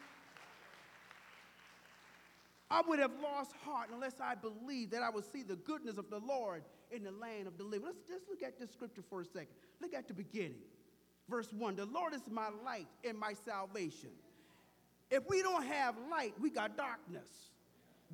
I 2.70 2.82
would 2.86 2.98
have 2.98 3.12
lost 3.22 3.52
heart 3.64 3.88
unless 3.92 4.20
I 4.20 4.34
believed 4.34 4.92
that 4.92 5.02
I 5.02 5.08
would 5.08 5.24
see 5.24 5.42
the 5.42 5.56
goodness 5.56 5.96
of 5.96 6.10
the 6.10 6.18
Lord 6.18 6.62
in 6.90 7.02
the 7.02 7.10
land 7.10 7.46
of 7.46 7.56
the 7.56 7.64
living. 7.64 7.86
Let's 7.86 8.06
just 8.06 8.28
look 8.28 8.42
at 8.42 8.58
this 8.58 8.70
scripture 8.70 9.02
for 9.08 9.22
a 9.22 9.24
second. 9.24 9.54
Look 9.80 9.94
at 9.94 10.06
the 10.06 10.14
beginning. 10.14 10.60
Verse 11.28 11.52
1 11.52 11.76
The 11.76 11.86
Lord 11.86 12.14
is 12.14 12.22
my 12.30 12.48
light 12.64 12.88
and 13.04 13.18
my 13.18 13.32
salvation. 13.32 14.10
If 15.10 15.28
we 15.28 15.42
don't 15.42 15.64
have 15.64 15.94
light, 16.10 16.34
we 16.40 16.50
got 16.50 16.76
darkness. 16.76 17.28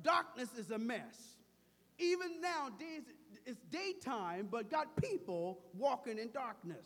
Darkness 0.01 0.49
is 0.57 0.71
a 0.71 0.77
mess. 0.77 1.35
Even 1.97 2.41
nowadays, 2.41 3.03
it's 3.45 3.59
daytime, 3.71 4.47
but 4.51 4.69
got 4.69 4.95
people 5.01 5.59
walking 5.77 6.17
in 6.17 6.31
darkness. 6.31 6.85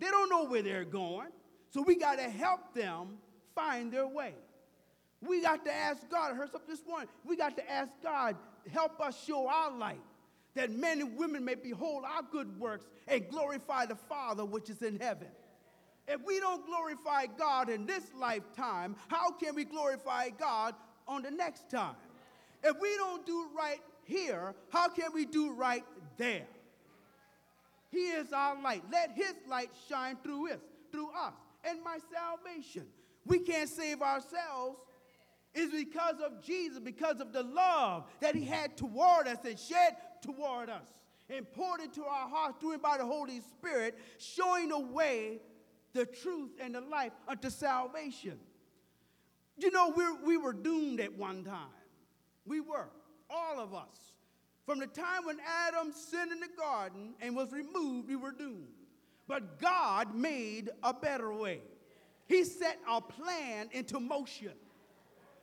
They 0.00 0.08
don't 0.08 0.28
know 0.28 0.44
where 0.44 0.62
they're 0.62 0.84
going, 0.84 1.28
so 1.70 1.82
we 1.82 1.96
got 1.96 2.16
to 2.16 2.28
help 2.28 2.74
them 2.74 3.18
find 3.54 3.92
their 3.92 4.06
way. 4.06 4.34
We 5.20 5.40
got 5.40 5.64
to 5.64 5.72
ask 5.72 6.08
God, 6.10 6.32
I 6.32 6.34
heard 6.34 6.50
something 6.50 6.68
this 6.68 6.84
morning. 6.86 7.08
We 7.24 7.36
got 7.36 7.56
to 7.56 7.70
ask 7.70 7.90
God, 8.02 8.36
help 8.72 9.00
us 9.00 9.22
show 9.24 9.48
our 9.48 9.70
light 9.70 10.00
that 10.54 10.70
men 10.70 11.00
and 11.00 11.16
women 11.16 11.44
may 11.44 11.54
behold 11.54 12.04
our 12.04 12.22
good 12.30 12.58
works 12.58 12.86
and 13.06 13.28
glorify 13.28 13.86
the 13.86 13.94
Father 13.94 14.44
which 14.44 14.68
is 14.68 14.82
in 14.82 14.98
heaven. 14.98 15.28
If 16.08 16.20
we 16.26 16.40
don't 16.40 16.66
glorify 16.66 17.26
God 17.26 17.68
in 17.68 17.86
this 17.86 18.04
lifetime, 18.18 18.96
how 19.08 19.30
can 19.32 19.54
we 19.54 19.64
glorify 19.64 20.30
God 20.30 20.74
on 21.06 21.22
the 21.22 21.30
next 21.30 21.70
time? 21.70 21.94
If 22.62 22.78
we 22.80 22.96
don't 22.96 23.24
do 23.24 23.48
right 23.56 23.80
here, 24.04 24.54
how 24.70 24.88
can 24.88 25.12
we 25.14 25.24
do 25.24 25.52
right 25.52 25.84
there? 26.16 26.46
He 27.90 28.08
is 28.08 28.32
our 28.32 28.60
light. 28.60 28.82
Let 28.90 29.12
his 29.12 29.34
light 29.48 29.70
shine 29.88 30.16
through 30.24 30.52
us, 30.52 30.60
through 30.90 31.10
us, 31.10 31.34
and 31.64 31.82
my 31.84 31.98
salvation. 32.12 32.86
We 33.26 33.38
can't 33.38 33.68
save 33.68 34.02
ourselves. 34.02 34.78
It's 35.54 35.72
because 35.72 36.16
of 36.24 36.42
Jesus, 36.42 36.78
because 36.78 37.20
of 37.20 37.32
the 37.32 37.42
love 37.42 38.04
that 38.20 38.34
he 38.34 38.44
had 38.44 38.76
toward 38.76 39.28
us 39.28 39.38
and 39.44 39.58
shed 39.58 39.96
toward 40.22 40.70
us 40.70 40.86
and 41.28 41.50
poured 41.52 41.80
into 41.80 42.04
our 42.04 42.28
hearts 42.28 42.56
through 42.60 42.72
and 42.72 42.82
by 42.82 42.96
the 42.96 43.04
Holy 43.04 43.40
Spirit, 43.40 43.98
showing 44.18 44.70
the 44.70 44.78
way, 44.78 45.40
the 45.92 46.06
truth, 46.06 46.50
and 46.60 46.74
the 46.74 46.80
life 46.80 47.12
unto 47.28 47.50
salvation. 47.50 48.38
You 49.58 49.70
know, 49.70 49.92
we 49.94 50.04
we 50.24 50.36
were 50.36 50.52
doomed 50.52 51.00
at 51.00 51.16
one 51.16 51.44
time. 51.44 51.68
We 52.46 52.60
were, 52.60 52.88
all 53.30 53.60
of 53.60 53.74
us. 53.74 54.12
From 54.64 54.78
the 54.78 54.86
time 54.86 55.24
when 55.24 55.38
Adam 55.66 55.92
sinned 55.92 56.32
in 56.32 56.40
the 56.40 56.48
garden 56.56 57.14
and 57.20 57.34
was 57.34 57.52
removed, 57.52 58.08
we 58.08 58.16
were 58.16 58.32
doomed. 58.32 58.68
But 59.26 59.60
God 59.60 60.14
made 60.14 60.70
a 60.82 60.94
better 60.94 61.32
way. 61.32 61.62
He 62.26 62.44
set 62.44 62.78
a 62.88 63.00
plan 63.00 63.68
into 63.72 64.00
motion 64.00 64.52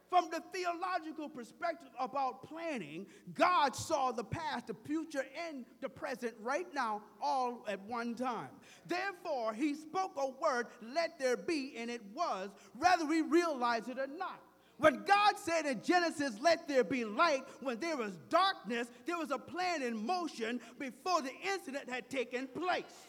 From 0.09 0.29
the 0.31 0.41
theological 0.51 1.29
perspective 1.29 1.89
about 1.99 2.47
planning, 2.47 3.05
God 3.35 3.75
saw 3.75 4.11
the 4.11 4.23
past, 4.23 4.67
the 4.67 4.75
future, 4.85 5.25
and 5.47 5.65
the 5.81 5.89
present 5.89 6.33
right 6.41 6.67
now 6.73 7.03
all 7.21 7.63
at 7.67 7.79
one 7.81 8.15
time. 8.15 8.49
Therefore, 8.87 9.53
He 9.53 9.75
spoke 9.75 10.13
a 10.17 10.29
word, 10.41 10.67
let 10.81 11.19
there 11.19 11.37
be, 11.37 11.75
and 11.77 11.91
it 11.91 12.01
was, 12.13 12.49
whether 12.77 13.05
we 13.05 13.21
realize 13.21 13.87
it 13.87 13.99
or 13.99 14.07
not. 14.07 14.41
When 14.77 15.03
God 15.03 15.37
said 15.37 15.65
in 15.65 15.81
Genesis, 15.83 16.39
let 16.39 16.65
there 16.67 16.85
be 16.85 17.03
light, 17.03 17.43
when 17.59 17.79
there 17.79 17.97
was 17.97 18.13
darkness, 18.29 18.87
there 19.05 19.17
was 19.17 19.29
a 19.29 19.37
plan 19.37 19.83
in 19.83 20.05
motion 20.05 20.61
before 20.79 21.21
the 21.21 21.33
incident 21.53 21.89
had 21.89 22.09
taken 22.09 22.47
place. 22.47 23.08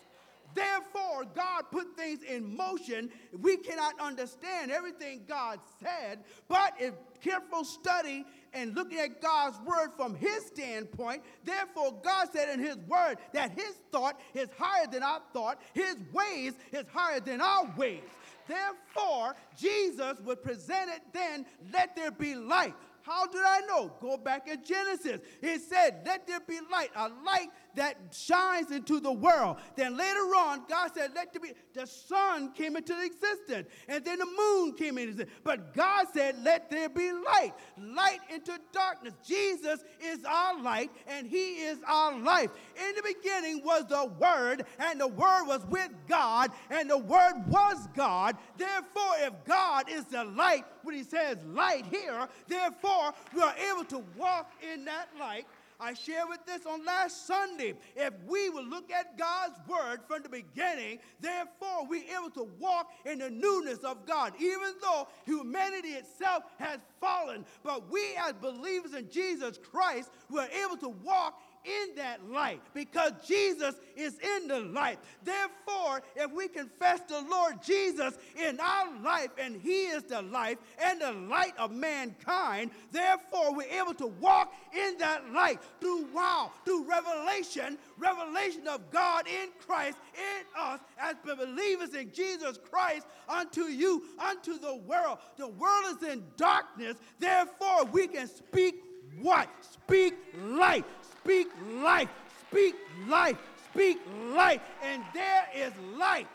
Therefore, 0.54 1.25
God 1.35 1.64
put 1.71 1.97
things 1.97 2.23
in 2.23 2.57
motion. 2.57 3.11
We 3.38 3.57
cannot 3.57 3.99
understand 4.00 4.71
everything 4.71 5.23
God 5.28 5.61
said, 5.83 6.21
but 6.49 6.75
if 6.78 6.95
careful 7.21 7.64
study 7.64 8.25
and 8.52 8.75
looking 8.75 8.99
at 8.99 9.21
God's 9.21 9.59
word 9.61 9.90
from 9.97 10.14
his 10.14 10.47
standpoint, 10.47 11.23
therefore, 11.45 12.00
God 12.02 12.28
said 12.33 12.49
in 12.49 12.61
his 12.61 12.76
word 12.88 13.19
that 13.33 13.52
his 13.52 13.75
thought 13.92 14.19
is 14.35 14.49
higher 14.59 14.87
than 14.87 15.02
our 15.02 15.21
thought, 15.33 15.61
his 15.75 15.97
ways 16.12 16.54
is 16.73 16.85
higher 16.92 17.21
than 17.21 17.40
our 17.40 17.73
ways. 17.76 18.02
Therefore, 18.49 19.37
Jesus 19.57 20.19
was 20.25 20.37
presented 20.42 21.00
then, 21.12 21.47
let 21.73 21.95
there 21.95 22.11
be 22.11 22.35
light. 22.35 22.75
How 23.02 23.26
did 23.26 23.42
I 23.45 23.61
know? 23.61 23.92
Go 24.00 24.16
back 24.16 24.49
in 24.49 24.62
Genesis. 24.64 25.21
It 25.40 25.61
said, 25.62 26.02
Let 26.04 26.26
there 26.26 26.40
be 26.40 26.59
light, 26.71 26.90
a 26.95 27.09
light 27.25 27.49
that 27.76 27.96
shines 28.12 28.70
into 28.70 29.00
the 29.00 29.12
world. 29.12 29.58
Then 29.76 29.96
later 29.96 30.18
on, 30.36 30.62
God 30.68 30.90
said, 30.94 31.12
Let 31.14 31.32
there 31.32 31.40
be. 31.40 31.52
The 31.72 31.86
sun 31.86 32.52
came 32.52 32.76
into 32.76 33.00
existence, 33.00 33.68
and 33.88 34.04
then 34.04 34.18
the 34.18 34.26
moon 34.26 34.74
came 34.74 34.98
into 34.98 35.10
existence. 35.10 35.38
But 35.44 35.74
God 35.74 36.06
said, 36.12 36.36
Let 36.42 36.70
there 36.70 36.88
be 36.88 37.12
light, 37.12 37.52
light 37.78 38.20
into 38.32 38.58
darkness. 38.72 39.14
Jesus 39.26 39.84
is 40.02 40.24
our 40.24 40.60
light, 40.60 40.90
and 41.06 41.26
He 41.26 41.62
is 41.62 41.78
our 41.86 42.18
life. 42.18 42.50
In 42.76 42.94
the 42.96 43.02
beginning 43.02 43.62
was 43.64 43.86
the 43.88 44.10
Word, 44.18 44.64
and 44.78 45.00
the 45.00 45.08
Word 45.08 45.44
was 45.46 45.64
with 45.66 45.90
God, 46.08 46.50
and 46.70 46.90
the 46.90 46.98
Word 46.98 47.34
was 47.46 47.88
God. 47.96 48.36
Therefore, 48.56 49.14
if 49.20 49.32
God 49.44 49.88
is 49.88 50.04
the 50.06 50.24
light, 50.24 50.64
when 50.82 50.94
He 50.94 51.04
says 51.04 51.38
light 51.46 51.86
here, 51.86 52.28
therefore 52.48 53.12
we 53.34 53.42
are 53.42 53.54
able 53.70 53.84
to 53.84 54.02
walk 54.16 54.50
in 54.72 54.84
that 54.84 55.08
light 55.18 55.46
I 55.80 55.94
shared 55.94 56.28
with 56.28 56.44
this 56.44 56.66
on 56.66 56.84
last 56.84 57.26
Sunday. 57.26 57.75
If 57.96 58.12
we 58.26 58.50
will 58.50 58.64
look 58.64 58.90
at 58.92 59.16
God's 59.16 59.58
word 59.66 60.00
from 60.06 60.22
the 60.22 60.28
beginning, 60.28 60.99
therefore 61.20 61.87
we're 61.88 62.04
able 62.18 62.30
to 62.30 62.49
walk 62.58 62.90
in 63.06 63.18
the 63.18 63.30
newness 63.30 63.78
of 63.78 64.04
God, 64.06 64.34
even 64.38 64.75
though 64.82 65.08
humanity 65.25 65.90
itself 65.90 66.44
has 66.58 66.78
fallen. 67.00 67.46
But 67.62 67.90
we, 67.90 68.00
as 68.18 68.34
believers 68.34 68.94
in 68.94 69.08
Jesus 69.10 69.58
Christ, 69.58 70.10
we're 70.28 70.49
able 70.64 70.76
to 70.78 70.90
walk 70.90 71.40
in 71.64 71.95
that 71.97 72.29
light 72.31 72.61
because 72.75 73.12
Jesus 73.26 73.75
is 73.97 74.19
in 74.19 74.49
the 74.49 74.61
light. 74.61 74.99
Therefore, 75.25 76.02
if 76.17 76.31
we 76.33 76.49
confess 76.49 77.00
the 77.09 77.23
Lord 77.31 77.62
Jesus 77.62 78.14
in 78.37 78.59
our 78.61 79.00
life 79.00 79.31
and 79.38 79.61
He 79.61 79.87
is 79.87 80.05
the 80.05 80.23
life 80.23 80.59
and 80.83 81.00
the 81.00 81.12
light 81.12 81.52
of 81.59 81.73
mankind, 81.73 82.71
therefore 82.93 83.55
we're 83.55 83.81
able 83.81 83.95
to 83.95 84.07
walk 84.07 84.52
in 84.75 84.99
that 84.99 85.33
light 85.33 85.61
through 85.81 86.07
wow, 86.14 86.52
through 86.64 86.85
revelation, 86.85 87.79
revelation 87.99 88.67
of 88.67 88.90
God 88.90 89.26
in 89.26 89.50
Christ 89.67 89.99
in 90.14 90.45
us 90.59 90.81
as 90.99 91.17
believers 91.25 91.95
in 91.95 92.12
Jesus 92.12 92.59
Christ 92.71 93.07
unto 93.29 93.64
you, 93.64 94.02
unto 94.19 94.59
the 94.59 94.76
world. 94.76 95.19
The 95.37 95.49
world 95.49 95.97
is 95.97 96.09
in 96.09 96.25
darkness, 96.37 96.97
therefore 97.19 97.85
we 97.93 98.07
can 98.07 98.29
speak 98.29 98.83
what? 99.21 99.49
Speak 99.61 100.14
light 100.43 100.85
speak 101.22 101.48
life, 101.83 102.09
speak 102.48 102.74
life, 103.09 103.37
speak 103.72 103.98
life, 104.35 104.61
and 104.83 105.02
there 105.14 105.48
is 105.54 105.72
light. 105.98 106.26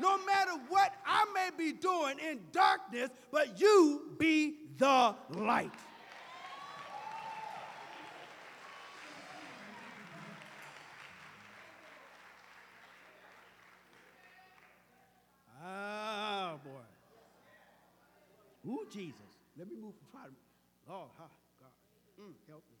No 0.00 0.16
matter 0.24 0.52
what 0.68 0.92
I 1.04 1.24
may 1.34 1.50
be 1.56 1.72
doing 1.72 2.18
in 2.18 2.40
darkness, 2.52 3.10
but 3.32 3.60
you 3.60 4.12
be 4.18 4.54
the 4.76 5.14
light. 5.30 5.72
Ah, 15.60 16.54
boy. 16.62 16.70
Ooh, 18.70 18.86
Jesus. 18.92 19.20
Let 19.58 19.68
me 19.68 19.74
move. 19.80 19.94
Try 20.12 20.22
to. 20.26 20.30
Oh, 20.88 21.10
God. 21.18 21.28
Mm, 22.20 22.32
help 22.48 22.62
me. 22.70 22.78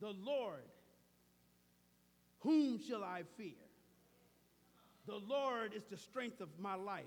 The 0.00 0.14
Lord, 0.24 0.64
whom 2.40 2.80
shall 2.86 3.04
I 3.04 3.22
fear? 3.36 3.52
The 5.06 5.16
Lord 5.16 5.74
is 5.74 5.82
the 5.90 5.96
strength 5.96 6.40
of 6.40 6.48
my 6.58 6.74
life, 6.74 7.04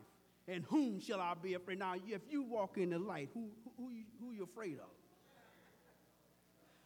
and 0.47 0.63
whom 0.65 0.99
shall 0.99 1.19
I 1.19 1.33
be 1.41 1.53
afraid? 1.53 1.79
Now, 1.79 1.95
if 1.95 2.21
you 2.29 2.43
walk 2.43 2.77
in 2.77 2.91
the 2.91 2.99
light, 2.99 3.29
who, 3.33 3.49
who, 3.77 3.89
who, 4.19 4.31
are 4.31 4.33
you 4.33 4.43
afraid 4.43 4.79
of? 4.79 4.89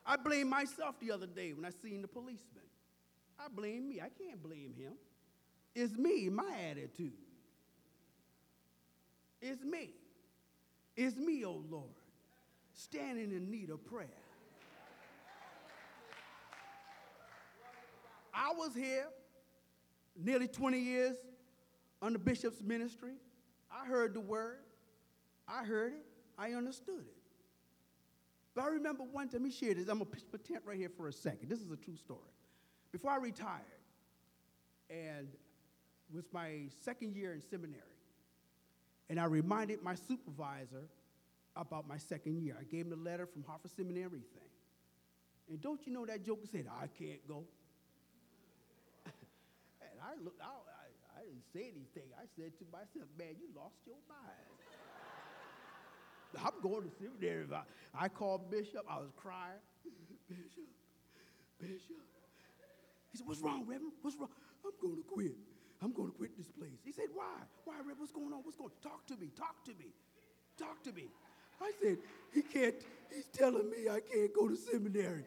I 0.06 0.16
blame 0.16 0.50
myself 0.50 0.96
the 1.02 1.12
other 1.12 1.28
day 1.28 1.54
when 1.54 1.66
I 1.66 1.72
seen 1.82 2.02
the 2.02 2.08
policeman. 2.08 2.64
I 3.40 3.50
blame 3.50 3.90
me. 3.90 4.00
I 4.00 4.10
can't 4.10 4.42
blame 4.42 4.74
him. 4.78 4.94
It's 5.76 5.96
me, 5.98 6.30
my 6.30 6.52
attitude. 6.70 7.12
It's 9.42 9.64
me. 9.64 9.92
It's 10.96 11.16
me, 11.18 11.46
oh 11.46 11.64
Lord, 11.70 11.92
standing 12.74 13.32
in 13.32 13.52
need 13.52 13.70
of 13.70 13.86
prayer. 13.86 14.08
I 18.38 18.54
was 18.56 18.76
here 18.76 19.08
nearly 20.16 20.48
20 20.48 20.80
years 20.80 21.16
under 22.02 22.20
Bishop's 22.20 22.62
ministry. 22.62 23.14
I 23.72 23.88
heard 23.88 24.14
the 24.14 24.20
word. 24.22 24.60
I 25.48 25.64
heard 25.64 25.94
it. 25.94 26.06
I 26.38 26.52
understood 26.52 27.00
it. 27.00 27.18
But 28.54 28.66
I 28.66 28.68
remember 28.68 29.04
one 29.04 29.28
time, 29.28 29.44
he 29.44 29.52
shared 29.52 29.78
this. 29.78 29.88
I'm 29.88 30.00
going 30.00 30.12
to 30.12 30.26
pretend 30.26 30.62
right 30.66 30.78
here 30.78 30.90
for 30.96 31.08
a 31.08 31.14
second. 31.14 31.50
This 31.50 31.60
is 31.60 31.72
a 31.72 31.76
true 31.76 31.96
story. 31.96 32.20
Before 32.92 33.12
I 33.12 33.18
retired, 33.18 33.62
and 34.90 35.28
it 36.10 36.16
was 36.16 36.26
my 36.32 36.68
second 36.84 37.16
year 37.16 37.34
in 37.34 37.42
seminary, 37.42 37.82
and 39.10 39.20
I 39.20 39.26
reminded 39.26 39.82
my 39.82 39.96
supervisor 39.96 40.86
about 41.56 41.88
my 41.88 41.98
second 41.98 42.40
year. 42.40 42.56
I 42.60 42.64
gave 42.64 42.86
him 42.86 42.90
the 42.92 42.96
letter 42.96 43.26
from 43.26 43.44
Hartford 43.44 43.72
Seminary, 43.76 44.06
everything. 44.06 44.50
And 45.50 45.60
don't 45.62 45.86
you 45.86 45.94
know 45.94 46.06
that 46.06 46.24
joker 46.24 46.46
said, 46.52 46.66
I 46.82 46.88
can't 46.88 47.26
go? 47.28 47.44
I 50.08 50.16
looked 50.24 50.40
out, 50.40 50.64
I, 50.72 51.20
I 51.20 51.28
didn't 51.28 51.44
say 51.52 51.68
anything. 51.68 52.08
I 52.16 52.24
said 52.40 52.56
to 52.64 52.66
myself, 52.72 53.12
man, 53.20 53.36
you 53.36 53.52
lost 53.52 53.76
your 53.84 54.00
mind. 54.08 54.48
I'm 56.48 56.56
going 56.64 56.88
to 56.88 56.92
seminary. 56.96 57.44
I, 57.52 57.68
I 57.92 58.08
called 58.08 58.50
Bishop. 58.50 58.88
I 58.88 59.04
was 59.04 59.12
crying. 59.20 59.60
Bishop, 60.32 60.72
Bishop. 61.60 62.00
He 63.12 63.18
said, 63.18 63.28
what's 63.28 63.42
wrong, 63.42 63.68
Reverend? 63.68 64.00
What's 64.02 64.16
wrong? 64.16 64.32
I'm 64.64 64.72
going 64.80 64.96
to 64.96 65.04
quit. 65.04 65.36
I'm 65.84 65.92
going 65.92 66.12
to 66.12 66.16
quit 66.16 66.38
this 66.38 66.48
place. 66.48 66.80
He 66.86 66.92
said, 66.92 67.12
why? 67.14 67.44
Why, 67.66 67.76
Reverend? 67.84 68.00
What's 68.00 68.16
going 68.16 68.32
on? 68.32 68.40
What's 68.48 68.56
going 68.56 68.72
on? 68.72 68.80
Talk 68.80 69.06
to 69.08 69.16
me. 69.20 69.28
Talk 69.36 69.60
to 69.66 69.72
me. 69.76 69.92
Talk 70.56 70.84
to 70.84 70.92
me. 70.94 71.12
I 71.60 71.72
said, 71.84 71.98
he 72.34 72.42
can't, 72.44 72.76
he's 73.14 73.28
telling 73.34 73.70
me 73.70 73.90
I 73.90 74.00
can't 74.00 74.32
go 74.34 74.48
to 74.48 74.56
seminary. 74.56 75.26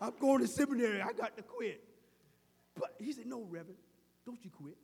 I 0.00 0.06
am 0.06 0.12
going 0.20 0.40
to 0.42 0.46
seminary. 0.46 1.02
I 1.02 1.12
got 1.12 1.36
to 1.36 1.42
quit. 1.42 1.82
But 2.78 2.94
he 2.98 3.12
said, 3.12 3.26
No, 3.26 3.42
Reverend, 3.42 3.78
don't 4.24 4.42
you 4.44 4.50
quit. 4.50 4.76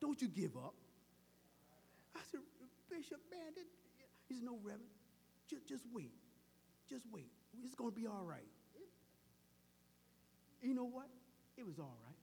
Don't 0.00 0.20
you 0.20 0.28
give 0.28 0.56
up. 0.56 0.74
I 2.14 2.20
said, 2.30 2.40
Bishop, 2.90 3.20
man, 3.30 3.52
he 4.28 4.34
said, 4.34 4.44
No, 4.44 4.58
Reverend, 4.62 4.90
just, 5.48 5.66
just 5.66 5.84
wait. 5.92 6.12
Just 6.88 7.04
wait. 7.12 7.30
It's 7.64 7.74
going 7.74 7.90
to 7.90 7.96
be 7.96 8.06
all 8.06 8.24
right. 8.24 8.46
You 10.62 10.74
know 10.74 10.84
what? 10.84 11.08
It 11.56 11.66
was 11.66 11.78
all 11.78 11.96
right. 12.04 12.14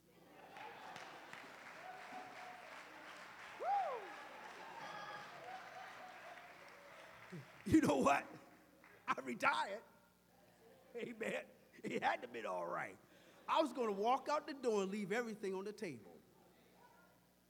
you 7.65 7.81
know 7.81 7.97
what? 7.97 8.23
I 9.07 9.13
retired. 9.25 9.81
Amen. 10.95 11.43
It 11.83 12.03
had 12.03 12.21
to 12.21 12.27
be 12.27 12.45
all 12.45 12.65
right. 12.65 12.95
I 13.47 13.61
was 13.61 13.71
going 13.73 13.87
to 13.87 14.01
walk 14.01 14.27
out 14.31 14.47
the 14.47 14.53
door 14.53 14.83
and 14.83 14.91
leave 14.91 15.11
everything 15.11 15.53
on 15.53 15.65
the 15.65 15.71
table. 15.71 16.11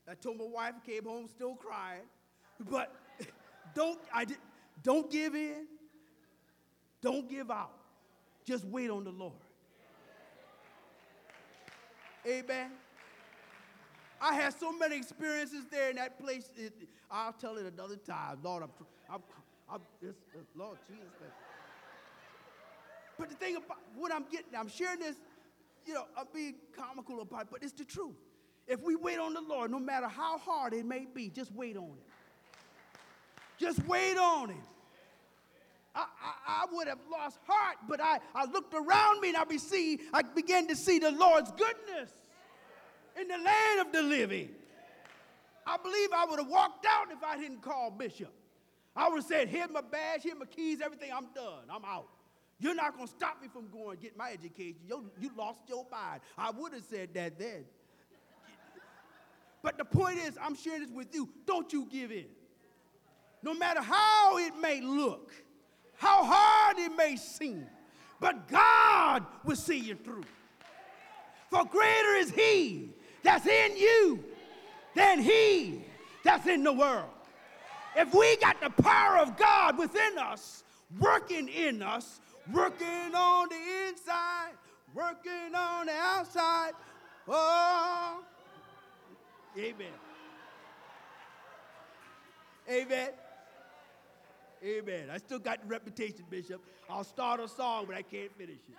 I 0.10 0.16
told 0.16 0.38
my 0.38 0.46
wife, 0.46 0.74
came 0.86 1.06
home 1.06 1.28
still 1.28 1.56
crying, 1.56 2.02
but 2.70 2.94
don't, 3.76 4.00
I 4.14 4.26
did, 4.26 4.38
don't 4.82 5.10
give 5.10 5.34
in. 5.36 5.68
Don't 7.02 7.30
give 7.30 7.52
out. 7.52 7.74
Just 8.46 8.66
wait 8.66 8.90
on 8.90 9.04
the 9.04 9.12
Lord. 9.12 9.34
Amen. 12.28 12.72
I 14.22 14.36
had 14.36 14.58
so 14.58 14.72
many 14.72 14.96
experiences 14.96 15.66
there 15.70 15.90
in 15.90 15.98
that 15.98 16.18
place. 16.18 16.50
It, 16.56 16.74
I'll 17.12 17.34
tell 17.34 17.58
it 17.58 17.66
another 17.66 17.98
time. 17.98 18.40
Lord, 18.42 18.64
I'm, 18.64 18.70
I'm, 19.10 19.22
I'm 19.70 19.82
this, 20.02 20.16
this, 20.34 20.46
Lord 20.56 20.78
Jesus. 20.88 21.12
But 23.20 23.30
the 23.30 23.36
thing 23.36 23.58
about 23.58 23.80
what 23.96 24.14
I'm 24.14 24.24
getting, 24.32 24.56
I'm 24.58 24.70
sharing 24.70 25.00
this, 25.00 25.18
you 25.86 25.94
know, 25.94 26.06
I'm 26.18 26.28
being 26.34 26.56
comical 26.76 27.22
about 27.22 27.44
it, 27.44 27.48
but 27.52 27.64
it's 27.64 27.74
the 27.74 27.86
truth. 27.86 28.16
If 28.68 28.82
we 28.82 28.96
wait 28.96 29.20
on 29.20 29.34
the 29.34 29.42
Lord, 29.42 29.72
no 29.72 29.80
matter 29.80 30.08
how 30.08 30.38
hard 30.38 30.74
it 30.74 30.86
may 30.86 31.06
be, 31.14 31.30
just 31.30 31.52
wait 31.52 31.76
on 31.76 31.84
Him. 31.84 31.98
Just 33.58 33.86
wait 33.86 34.18
on 34.18 34.50
Him. 34.50 34.64
I, 35.96 36.02
I, 36.02 36.64
I, 36.64 36.66
would 36.74 36.88
have 36.88 37.00
lost 37.12 37.38
heart, 37.46 37.78
but 37.88 38.02
I, 38.02 38.20
I 38.34 38.46
looked 38.46 38.74
around 38.74 39.22
me 39.22 39.30
and 39.30 39.38
I, 39.38 39.58
see, 39.58 40.00
I 40.12 40.24
began 40.24 40.68
to 40.68 40.76
see 40.76 40.98
the 40.98 41.12
Lord's 41.12 41.52
goodness 41.52 42.12
in 43.20 43.28
the 43.28 43.38
land 43.38 43.82
of 43.82 43.92
the 43.92 44.02
living. 44.02 44.50
I 45.68 45.78
believe 45.78 46.10
I 46.16 46.26
would 46.26 46.40
have 46.40 46.48
walked 46.48 46.88
out 46.90 47.12
if 47.12 47.24
I 47.24 47.38
didn't 47.38 47.62
call 47.62 47.92
Bishop. 47.92 48.34
I 48.96 49.08
would 49.08 49.18
have 49.18 49.26
said, 49.26 49.50
Here's 49.50 49.70
my 49.70 49.82
badge, 49.82 50.24
here's 50.24 50.38
my 50.38 50.46
keys, 50.46 50.82
everything, 50.82 51.12
I'm 51.16 51.28
done, 51.36 51.66
I'm 51.70 51.86
out. 51.86 52.08
You're 52.64 52.74
not 52.74 52.96
going 52.96 53.08
to 53.08 53.14
stop 53.14 53.42
me 53.42 53.50
from 53.52 53.68
going 53.68 53.98
get 54.00 54.18
my 54.18 54.32
education. 54.32 54.78
You, 54.88 55.12
you 55.20 55.30
lost 55.38 55.60
your 55.68 55.86
mind. 55.92 56.22
I 56.38 56.50
would 56.50 56.72
have 56.72 56.86
said 56.90 57.10
that 57.14 57.38
then. 57.38 57.66
But 59.62 59.78
the 59.78 59.84
point 59.84 60.18
is, 60.20 60.38
I'm 60.42 60.56
sharing 60.56 60.80
this 60.80 60.90
with 60.90 61.14
you. 61.14 61.28
Don't 61.46 61.72
you 61.74 61.86
give 61.92 62.10
in. 62.14 62.28
No 63.44 63.54
matter 63.54 63.82
how 63.82 64.38
it 64.38 64.54
may 64.62 64.80
look, 64.80 65.34
how 65.98 66.24
hard 66.24 66.80
it 66.80 66.96
may 66.96 67.18
seem, 67.18 67.66
but 68.22 68.48
God 68.48 69.26
will 69.44 69.58
see 69.58 69.80
you 69.80 69.96
through. 69.96 70.24
For 71.52 71.66
greater 71.66 72.16
is 72.16 72.32
He 72.32 72.92
that's 73.24 73.46
in 73.46 73.76
you 73.76 74.24
than 74.96 75.20
He 75.20 75.84
that's 76.24 76.48
in 76.48 76.64
the 76.64 76.72
world. 76.72 77.10
If 77.98 78.14
we 78.16 78.38
got 78.38 78.62
the 78.62 78.70
power 78.82 79.18
of 79.18 79.36
God 79.36 79.78
within 79.78 80.18
us, 80.18 80.64
working 80.98 81.50
in 81.50 81.82
us, 81.82 82.22
working 82.52 83.16
on 83.16 83.50
the 83.50 83.88
inside, 83.88 84.54
working 84.94 85.56
on 85.56 85.86
the 85.86 85.94
outside, 85.94 86.74
oh, 87.28 88.24
amen. 89.58 89.88
Amen. 92.70 93.10
Amen. 94.64 95.10
I 95.12 95.18
still 95.18 95.40
got 95.40 95.62
the 95.62 95.68
reputation, 95.68 96.24
Bishop. 96.30 96.62
I'll 96.90 97.04
start 97.04 97.42
a 97.42 97.48
song, 97.48 97.86
but 97.88 97.96
I 97.96 98.02
can't 98.02 98.32
finish 98.38 98.60
it. 98.68 98.74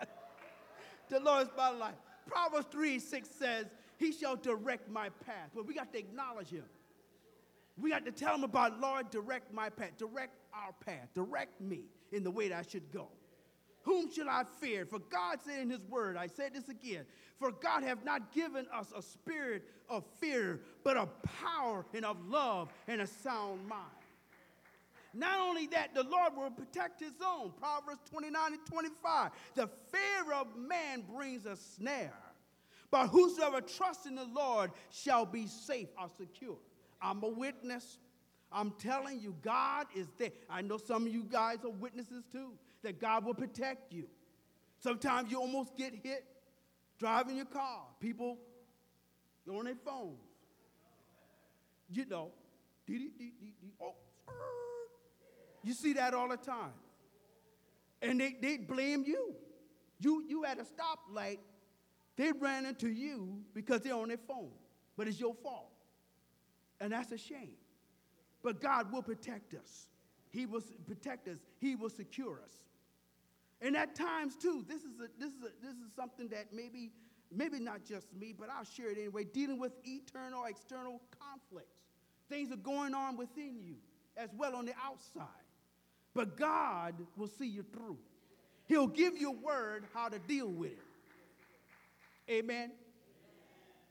the 1.08 1.18
Lord's 1.18 1.50
my 1.56 1.70
life. 1.70 1.96
Proverbs 2.26 2.68
3 2.70 2.98
6 3.00 3.28
says, 3.28 3.66
He 3.96 4.12
shall 4.12 4.36
direct 4.36 4.88
my 4.88 5.08
path. 5.26 5.50
But 5.54 5.66
we 5.66 5.74
got 5.74 5.92
to 5.92 5.98
acknowledge 5.98 6.50
Him. 6.50 6.64
We 7.80 7.90
got 7.90 8.04
to 8.04 8.12
tell 8.12 8.34
Him 8.34 8.44
about, 8.44 8.78
Lord, 8.80 9.10
direct 9.10 9.52
my 9.52 9.68
path, 9.68 9.96
direct 9.98 10.34
our 10.64 10.72
path, 10.84 11.08
direct 11.14 11.60
me 11.60 11.84
in 12.12 12.24
the 12.24 12.30
way 12.30 12.48
that 12.48 12.58
I 12.58 12.62
should 12.62 12.90
go. 12.92 13.08
Whom 13.82 14.12
should 14.12 14.28
I 14.28 14.44
fear? 14.60 14.84
For 14.84 14.98
God 14.98 15.38
said 15.44 15.60
in 15.60 15.70
His 15.70 15.84
word, 15.86 16.16
I 16.16 16.26
said 16.26 16.54
this 16.54 16.68
again, 16.68 17.04
for 17.38 17.52
God 17.52 17.82
have 17.84 18.04
not 18.04 18.32
given 18.32 18.66
us 18.74 18.92
a 18.94 19.00
spirit 19.00 19.64
of 19.88 20.04
fear, 20.20 20.60
but 20.84 20.96
of 20.96 21.10
power 21.22 21.86
and 21.94 22.04
of 22.04 22.16
love 22.28 22.68
and 22.86 23.00
a 23.00 23.06
sound 23.06 23.66
mind. 23.66 23.84
Not 25.14 25.38
only 25.40 25.66
that, 25.68 25.94
the 25.94 26.02
Lord 26.02 26.36
will 26.36 26.50
protect 26.50 27.00
his 27.00 27.14
own. 27.24 27.52
Proverbs 27.58 28.00
29 28.10 28.52
and 28.52 28.66
25. 28.66 29.30
The 29.54 29.68
fear 29.90 30.34
of 30.34 30.48
man 30.56 31.02
brings 31.14 31.46
a 31.46 31.56
snare, 31.56 32.12
but 32.90 33.08
whosoever 33.08 33.60
trusts 33.60 34.06
in 34.06 34.16
the 34.16 34.26
Lord 34.26 34.70
shall 34.90 35.24
be 35.24 35.46
safe 35.46 35.88
or 36.00 36.08
secure. 36.16 36.58
I'm 37.00 37.22
a 37.22 37.28
witness. 37.28 37.98
I'm 38.50 38.72
telling 38.72 39.20
you, 39.20 39.34
God 39.42 39.86
is 39.94 40.06
there. 40.18 40.30
I 40.48 40.62
know 40.62 40.78
some 40.78 41.06
of 41.06 41.12
you 41.12 41.24
guys 41.24 41.58
are 41.64 41.70
witnesses 41.70 42.24
too, 42.32 42.52
that 42.82 43.00
God 43.00 43.24
will 43.24 43.34
protect 43.34 43.92
you. 43.92 44.08
Sometimes 44.80 45.30
you 45.30 45.38
almost 45.38 45.76
get 45.76 45.94
hit 46.02 46.24
driving 46.98 47.36
your 47.36 47.46
car. 47.46 47.82
People 48.00 48.38
on 49.48 49.64
their 49.64 49.74
phones. 49.84 50.18
You 51.90 52.04
know, 52.04 52.30
oh, 53.80 53.94
you 55.64 55.72
see 55.72 55.94
that 55.94 56.12
all 56.12 56.28
the 56.28 56.36
time. 56.36 56.72
And 58.02 58.20
they, 58.20 58.36
they 58.40 58.58
blame 58.58 59.04
you. 59.06 59.34
You, 60.00 60.22
you 60.28 60.44
at 60.44 60.58
a 60.58 60.64
stoplight, 60.64 61.38
they 62.16 62.30
ran 62.32 62.66
into 62.66 62.88
you 62.88 63.40
because 63.54 63.80
they're 63.80 63.94
on 63.94 64.08
their 64.08 64.18
phone, 64.18 64.50
but 64.96 65.08
it's 65.08 65.18
your 65.18 65.34
fault. 65.42 65.72
And 66.80 66.92
that's 66.92 67.10
a 67.10 67.18
shame. 67.18 67.56
But 68.42 68.60
God 68.60 68.92
will 68.92 69.02
protect 69.02 69.54
us. 69.54 69.88
He 70.30 70.46
will 70.46 70.62
protect 70.86 71.28
us. 71.28 71.38
He 71.58 71.74
will 71.74 71.90
secure 71.90 72.40
us. 72.44 72.54
And 73.60 73.76
at 73.76 73.94
times 73.94 74.36
too, 74.36 74.64
this 74.68 74.82
is 74.82 75.00
a, 75.00 75.08
this 75.18 75.30
is 75.30 75.42
a, 75.42 75.64
this 75.64 75.74
is 75.74 75.92
something 75.96 76.28
that 76.28 76.52
maybe 76.52 76.92
maybe 77.34 77.58
not 77.58 77.84
just 77.84 78.06
me, 78.14 78.34
but 78.38 78.48
I'll 78.48 78.64
share 78.64 78.90
it 78.90 78.98
anyway. 78.98 79.24
Dealing 79.24 79.58
with 79.58 79.72
internal, 79.84 80.44
external 80.44 81.00
conflicts, 81.18 81.76
things 82.28 82.52
are 82.52 82.56
going 82.56 82.94
on 82.94 83.16
within 83.16 83.60
you 83.62 83.76
as 84.16 84.30
well 84.36 84.54
on 84.54 84.64
the 84.64 84.74
outside. 84.82 85.26
But 86.14 86.36
God 86.36 86.94
will 87.16 87.28
see 87.28 87.46
you 87.46 87.64
through. 87.72 87.98
He'll 88.66 88.86
give 88.86 89.18
you 89.18 89.30
a 89.30 89.34
word 89.34 89.84
how 89.94 90.08
to 90.08 90.18
deal 90.18 90.48
with 90.48 90.72
it. 90.72 90.78
Amen. 92.30 92.72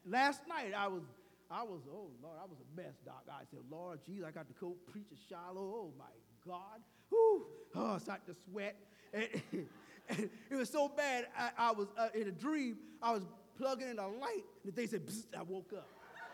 Last 0.06 0.42
night 0.48 0.74
I 0.76 0.88
was 0.88 1.04
I 1.50 1.64
was, 1.64 1.82
oh 1.92 2.10
Lord, 2.22 2.38
I 2.42 2.46
was 2.46 2.58
a 2.60 2.76
mess, 2.76 2.96
Doc. 3.06 3.24
I 3.30 3.44
said, 3.50 3.60
Lord, 3.72 4.00
geez, 4.06 4.24
I 4.28 4.32
got 4.32 4.48
to 4.48 4.54
go 4.60 4.76
preach 4.92 5.08
at 5.12 5.18
Shiloh. 5.30 5.62
Oh 5.62 5.94
my 5.98 6.06
God. 6.46 6.82
Whew. 7.10 7.46
Oh, 7.76 7.96
I 7.96 7.98
started 8.00 8.26
to 8.28 8.36
sweat. 8.50 8.76
And, 9.14 9.28
and 10.10 10.30
it 10.50 10.56
was 10.56 10.70
so 10.70 10.90
bad, 10.90 11.28
I, 11.38 11.52
I 11.58 11.72
was 11.72 11.88
uh, 11.98 12.10
in 12.14 12.28
a 12.28 12.32
dream, 12.32 12.78
I 13.02 13.12
was 13.14 13.24
plugging 13.58 13.90
in 13.90 14.00
a 14.00 14.08
light, 14.08 14.44
and 14.64 14.76
they 14.76 14.88
said, 14.88 15.02
I 15.38 15.44
woke 15.44 15.72
up. 15.76 15.88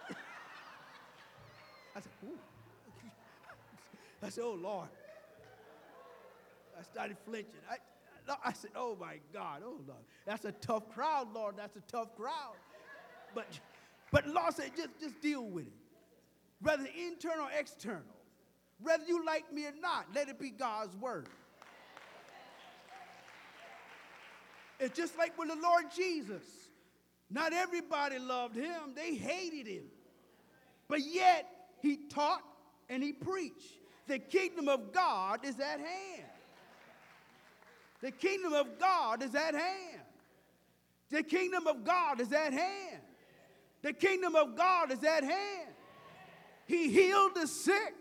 I 1.95 1.99
said, 1.99 2.11
Ooh. 2.25 2.37
I 4.23 4.29
said, 4.29 4.43
oh 4.43 4.53
Lord. 4.53 4.87
I 6.77 6.83
started 6.83 7.17
flinching. 7.25 7.61
I, 7.69 7.77
I 8.43 8.53
said, 8.53 8.71
oh 8.75 8.97
my 8.99 9.19
God, 9.31 9.61
oh 9.63 9.79
Lord. 9.87 10.01
That's 10.25 10.45
a 10.45 10.51
tough 10.51 10.89
crowd, 10.89 11.33
Lord. 11.33 11.55
That's 11.57 11.75
a 11.75 11.81
tough 11.81 12.15
crowd. 12.15 12.55
But, 13.35 13.47
but 14.13 14.27
Lord 14.27 14.53
said, 14.53 14.69
just, 14.77 14.89
just 15.01 15.19
deal 15.21 15.43
with 15.43 15.65
it. 15.65 15.73
Whether 16.61 16.85
internal 16.95 17.45
or 17.45 17.51
external. 17.59 18.03
Whether 18.79 19.05
you 19.05 19.25
like 19.25 19.51
me 19.51 19.65
or 19.65 19.73
not, 19.81 20.05
let 20.13 20.29
it 20.29 20.39
be 20.39 20.51
God's 20.51 20.95
word. 20.95 21.27
It's 24.79 24.95
just 24.95 25.17
like 25.17 25.35
with 25.37 25.49
the 25.49 25.55
Lord 25.55 25.85
Jesus. 25.95 26.43
Not 27.31 27.53
everybody 27.53 28.19
loved 28.19 28.55
him, 28.55 28.93
they 28.95 29.15
hated 29.15 29.65
him. 29.65 29.85
But 30.87 30.99
yet, 30.99 31.49
he 31.81 31.97
taught 31.97 32.43
and 32.89 33.01
he 33.01 33.13
preached. 33.13 33.79
The 34.05 34.19
kingdom 34.19 34.69
of 34.69 34.93
God 34.93 35.43
is 35.43 35.59
at 35.59 35.79
hand. 35.79 36.29
The 38.01 38.11
kingdom 38.11 38.53
of 38.53 38.77
God 38.77 39.23
is 39.23 39.33
at 39.33 39.55
hand. 39.55 40.01
The 41.09 41.23
kingdom 41.23 41.65
of 41.65 41.83
God 41.83 42.21
is 42.21 42.31
at 42.31 42.53
hand. 42.53 43.01
The 43.83 43.93
kingdom 43.93 44.35
of 44.35 44.55
God 44.55 44.91
is 44.91 45.03
at 45.03 45.23
hand. 45.23 45.69
He 46.65 46.89
healed 46.89 47.35
the 47.35 47.45
sick. 47.45 47.93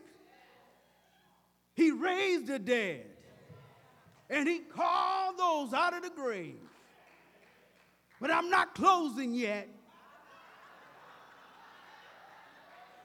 He 1.75 1.91
raised 1.91 2.47
the 2.47 2.59
dead. 2.59 3.07
And 4.31 4.49
he 4.49 4.61
called 4.61 5.39
those 5.39 5.75
out 5.75 5.93
of 5.93 6.03
the 6.03 6.11
grave. 6.11 6.61
But 8.21 8.31
I'm 8.31 8.49
not 8.49 8.75
closing 8.77 9.35
yet. 9.35 9.69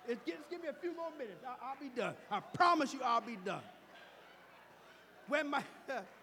Just 0.07 0.49
give 0.49 0.61
me 0.61 0.67
a 0.69 0.73
few 0.73 0.95
more 0.95 1.09
minutes. 1.17 1.43
I'll, 1.45 1.69
I'll 1.69 1.81
be 1.81 1.89
done. 1.89 2.13
I 2.31 2.39
promise 2.39 2.93
you 2.93 3.01
I'll 3.03 3.19
be 3.19 3.37
done. 3.43 3.63
When 5.27 5.49
my 5.49 5.63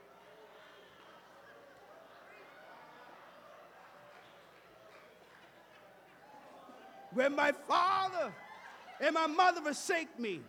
when 7.15 7.35
my 7.35 7.53
father 7.67 8.33
and 9.01 9.15
my 9.15 9.27
mother 9.27 9.61
forsake 9.61 10.19
me, 10.19 10.41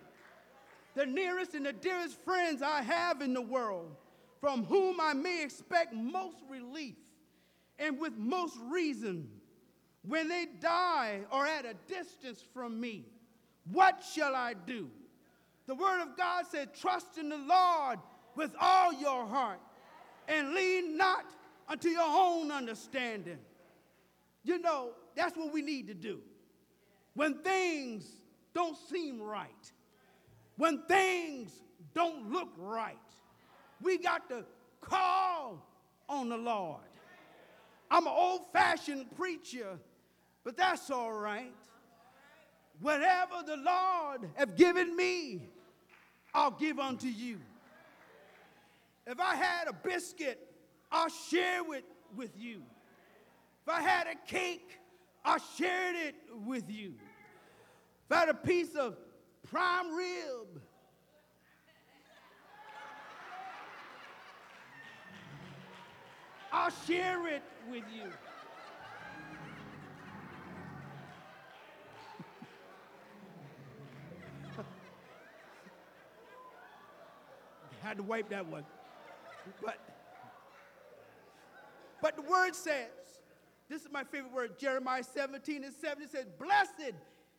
the 0.95 1.06
nearest 1.06 1.54
and 1.54 1.65
the 1.65 1.73
dearest 1.73 2.21
friends 2.23 2.62
I 2.62 2.82
have 2.82 3.21
in 3.21 3.34
the 3.34 3.41
world, 3.41 3.95
from 4.39 4.63
whom 4.65 4.99
I 4.99 5.13
may 5.13 5.43
expect 5.43 5.93
most 5.93 6.38
relief 6.49 6.95
and 7.80 7.99
with 7.99 8.13
most 8.17 8.58
reason, 8.69 9.28
when 10.08 10.28
they 10.28 10.45
die 10.60 11.21
or 11.32 11.45
at 11.45 11.65
a 11.65 11.73
distance 11.88 12.43
from 12.54 12.80
me, 12.80 13.06
what 13.71 14.04
shall 14.13 14.36
I 14.36 14.54
do? 14.54 14.89
The 15.67 15.75
Word 15.75 16.01
of 16.01 16.15
God 16.15 16.45
said, 16.49 16.73
Trust 16.75 17.17
in 17.17 17.30
the 17.30 17.38
Lord 17.38 17.99
with 18.36 18.51
all 18.60 18.93
your 18.93 19.25
heart 19.25 19.60
and 20.28 20.54
lean 20.54 20.97
not 20.97 21.25
unto 21.67 21.89
your 21.89 22.06
own 22.06 22.51
understanding. 22.51 23.39
You 24.43 24.60
know, 24.60 24.91
that's 25.15 25.36
what 25.36 25.51
we 25.51 25.62
need 25.62 25.88
to 25.88 25.93
do. 25.95 26.19
When 27.15 27.36
things 27.36 28.06
don't 28.54 28.78
seem 28.89 29.21
right, 29.21 29.71
when 30.58 30.84
things 30.84 31.51
don't 31.93 32.32
look 32.32 32.49
right, 32.58 32.97
we 33.82 33.97
got 33.97 34.30
to 34.30 34.45
call 34.82 35.65
on 36.08 36.30
the 36.30 36.38
Lord. 36.38 36.82
I'm 37.89 38.06
an 38.08 38.13
old 38.15 38.51
fashioned 38.51 39.15
preacher, 39.15 39.80
but 40.43 40.58
that's 40.58 40.89
all 40.89 41.13
right. 41.13 41.54
Whatever 42.82 43.36
the 43.45 43.58
Lord 43.58 44.30
have 44.36 44.56
given 44.58 44.95
me, 44.95 45.49
I'll 46.34 46.51
give 46.51 46.80
unto 46.80 47.08
you. 47.08 47.39
If 49.08 49.19
I 49.19 49.36
had 49.36 49.67
a 49.67 49.73
biscuit, 49.73 50.39
I'll 50.91 51.10
share 51.10 51.62
it 51.73 51.86
with 52.15 52.32
you. 52.38 52.63
If 53.65 53.73
I 53.73 53.82
had 53.82 54.08
a 54.08 54.15
cake, 54.28 54.80
I 55.23 55.38
shared 55.58 55.95
it 55.95 56.15
with 56.45 56.69
you. 56.69 56.95
Had 58.09 58.29
a 58.29 58.33
piece 58.33 58.75
of 58.75 58.95
prime 59.49 59.93
rib, 59.95 60.61
I'll 66.51 66.71
share 66.87 67.27
it 67.27 67.43
with 67.69 67.83
you. 67.93 68.03
Had 77.81 77.97
to 77.97 78.03
wipe 78.03 78.29
that 78.29 78.45
one. 78.45 78.63
But, 79.63 79.77
but 82.01 82.15
the 82.15 82.21
word 82.21 82.55
says, 82.55 82.87
this 83.69 83.81
is 83.81 83.89
my 83.91 84.03
favorite 84.03 84.31
word, 84.31 84.57
Jeremiah 84.57 85.03
17 85.03 85.63
and 85.63 85.73
7. 85.73 86.03
It 86.03 86.11
says, 86.11 86.25
Blessed 86.39 86.93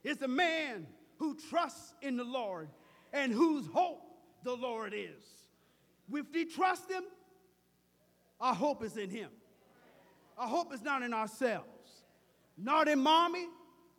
is 0.07 0.19
the 0.19 0.29
man 0.29 0.87
who 1.19 1.37
trusts 1.51 1.95
in 2.01 2.17
the 2.17 2.25
Lord 2.25 2.69
and 3.13 3.33
whose 3.33 3.67
hope 3.67 4.03
the 4.45 4.55
Lord 4.55 4.95
is. 4.95 5.25
If 6.13 6.27
we 6.33 6.45
trust 6.45 6.89
him, 6.89 7.03
our 8.41 8.55
hope 8.55 8.85
is 8.85 8.97
in 8.97 9.11
him. 9.11 9.31
Our 10.39 10.47
hope 10.47 10.73
is 10.73 10.83
not 10.83 11.03
in 11.03 11.13
ourselves, 11.13 12.05
not 12.57 12.87
in 12.87 13.01
mommy, 13.01 13.47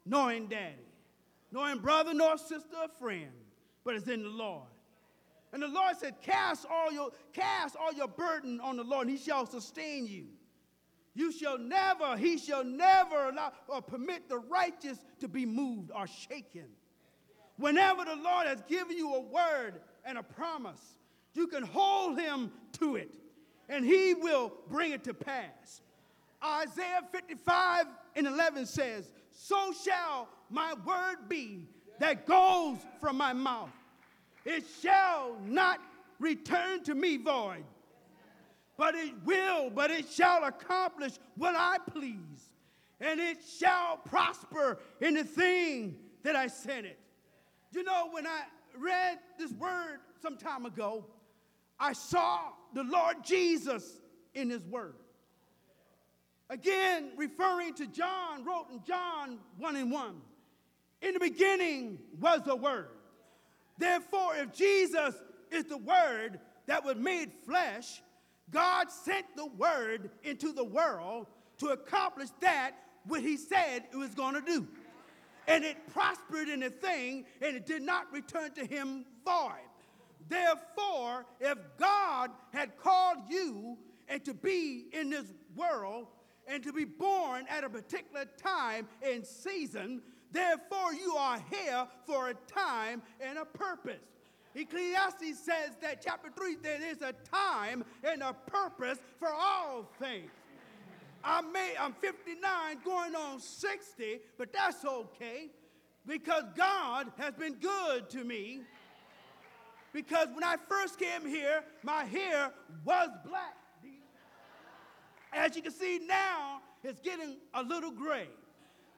nor 0.06 0.32
in 0.32 0.48
daddy, 0.48 0.88
nor 1.52 1.70
in 1.70 1.80
brother, 1.80 2.14
nor 2.14 2.38
sister, 2.38 2.78
or 2.82 2.88
friend, 3.00 3.32
but 3.84 3.96
it's 3.96 4.08
in 4.08 4.24
the 4.24 4.30
Lord. 4.30 4.68
And 5.52 5.62
the 5.62 5.68
Lord 5.68 5.98
said, 5.98 6.22
Cast 6.22 6.66
all 6.72 6.92
your, 6.92 7.10
cast 7.34 7.76
all 7.76 7.92
your 7.92 8.08
burden 8.08 8.62
on 8.62 8.78
the 8.78 8.84
Lord, 8.84 9.08
and 9.08 9.18
he 9.18 9.22
shall 9.22 9.46
sustain 9.46 10.08
you. 10.08 10.28
You 11.18 11.32
shall 11.32 11.58
never, 11.58 12.16
he 12.16 12.38
shall 12.38 12.64
never 12.64 13.30
allow 13.30 13.52
or 13.68 13.82
permit 13.82 14.30
the 14.30 14.38
righteous 14.38 15.00
to 15.20 15.28
be 15.28 15.48
moved 15.48 15.90
or 15.90 16.06
shaken. 16.06 16.68
Whenever 17.58 18.06
the 18.06 18.16
Lord 18.16 18.46
has 18.46 18.62
given 18.68 18.96
you 18.96 19.16
a 19.16 19.22
word 19.22 19.82
and 20.06 20.20
a 20.20 20.22
promise, 20.22 20.80
you 21.34 21.48
can 21.48 21.64
hold 21.64 22.20
him 22.20 22.52
to 22.74 22.98
it, 22.98 23.16
and 23.68 23.84
he 23.84 24.14
will 24.14 24.54
bring 24.70 24.92
it 24.92 25.04
to 25.06 25.14
pass. 25.16 25.82
Isaiah 26.46 27.02
55 27.12 27.86
and 28.16 28.28
11 28.28 28.68
says, 28.68 29.10
So 29.32 29.74
shall 29.84 30.28
my 30.52 30.76
word 30.86 31.28
be 31.28 31.68
that 32.00 32.28
goes 32.28 32.78
from 33.02 33.18
my 33.18 33.34
mouth. 33.34 33.72
It 34.46 34.64
shall 34.84 35.36
not 35.48 35.80
return 36.20 36.84
to 36.84 36.94
me 36.94 37.18
void, 37.18 37.64
but 38.78 38.96
it 38.96 39.14
will, 39.26 39.70
but 39.70 39.92
it 39.92 40.08
shall 40.10 40.44
accomplish 40.44 41.14
what 41.36 41.56
I 41.56 41.78
please, 41.92 42.52
and 43.00 43.20
it 43.20 43.38
shall 43.60 43.98
prosper 43.98 44.80
in 45.02 45.16
the 45.16 45.24
thing 45.24 45.98
that 46.24 46.36
I 46.36 46.48
sent 46.48 46.86
it. 46.86 47.00
You 47.72 47.84
know, 47.84 48.10
when 48.12 48.26
I 48.26 48.44
read 48.78 49.20
this 49.38 49.52
word 49.52 50.00
some 50.22 50.38
time 50.38 50.66
ago, 50.66 51.06
I 51.80 51.94
saw 51.94 52.40
the 52.74 52.84
Lord 52.84 53.18
Jesus 53.24 54.00
in 54.34 54.50
his 54.50 54.66
word. 54.66 54.96
Again, 56.50 57.12
referring 57.18 57.74
to 57.76 57.88
John, 57.88 58.46
wrote 58.46 58.68
in 58.72 58.82
John 58.84 59.40
1 59.58 59.76
and 59.76 59.92
1. 59.92 60.16
In 61.02 61.14
the 61.14 61.20
beginning 61.20 62.00
was 62.20 62.42
the 62.44 62.56
word 62.56 62.88
Therefore, 63.78 64.36
if 64.36 64.54
Jesus 64.54 65.16
is 65.52 65.66
the 65.66 65.78
Word 65.78 66.40
that 66.66 66.84
was 66.84 66.96
made 66.96 67.32
flesh, 67.46 68.02
God 68.52 68.92
sent 68.92 69.26
the 69.36 69.46
Word 69.46 70.10
into 70.24 70.52
the 70.52 70.64
world 70.64 71.28
to 71.60 71.68
accomplish 71.68 72.30
that 72.42 72.72
what 73.06 73.22
He 73.22 73.38
said 73.38 73.84
it 73.92 73.96
was 73.96 74.14
going 74.14 74.36
to 74.36 74.42
do. 74.42 74.68
And 75.48 75.64
it 75.64 75.78
prospered 75.94 76.50
in 76.50 76.60
the 76.60 76.70
thing, 76.70 77.26
and 77.42 77.56
it 77.56 77.66
did 77.66 77.82
not 77.82 78.12
return 78.12 78.52
to 78.52 78.66
Him 78.66 79.06
void. 79.24 79.54
Therefore, 80.30 81.26
if 81.40 81.58
God 81.78 82.32
had 82.52 82.78
called 82.78 83.20
you 83.30 83.78
and 84.10 84.24
to 84.26 84.34
be 84.34 84.88
in 84.92 85.10
this 85.10 85.34
world 85.56 86.08
and 86.48 86.62
to 86.64 86.74
be 86.74 86.86
born 86.86 87.46
at 87.50 87.64
a 87.64 87.70
particular 87.70 88.26
time 88.38 88.88
and 89.02 89.26
season, 89.26 90.02
Therefore, 90.32 90.94
you 90.94 91.16
are 91.16 91.42
here 91.50 91.88
for 92.06 92.30
a 92.30 92.34
time 92.34 93.02
and 93.22 93.38
a 93.38 93.46
purpose. 93.46 94.04
Ecclesiastes 94.58 95.40
says 95.40 95.78
that 95.82 96.02
chapter 96.04 96.30
3 96.36 96.58
there 96.64 96.80
is 96.84 97.02
a 97.04 97.14
time 97.32 97.86
and 98.04 98.24
a 98.24 98.34
purpose 98.34 98.98
for 99.20 99.30
all 99.30 99.88
things. 100.00 100.32
I 101.24 101.42
may, 101.42 101.74
I'm 101.80 101.94
59 101.94 102.42
going 102.84 103.16
on 103.16 103.40
60, 103.40 104.20
but 104.38 104.52
that's 104.52 104.84
okay 104.84 105.50
because 106.08 106.44
God 106.56 107.12
has 107.18 107.36
been 107.36 107.56
good 107.56 108.10
to 108.12 108.24
me. 108.24 108.62
Because 109.94 110.28
when 110.34 110.44
I 110.44 110.56
first 110.68 111.00
came 111.00 111.26
here, 111.26 111.64
my 111.84 112.04
hair 112.06 112.52
was 112.84 113.10
black. 113.28 113.56
As 115.34 115.56
you 115.56 115.62
can 115.62 115.72
see 115.72 116.00
now, 116.08 116.62
it's 116.84 117.00
getting 117.00 117.38
a 117.54 117.62
little 117.62 117.92
gray. 117.92 118.28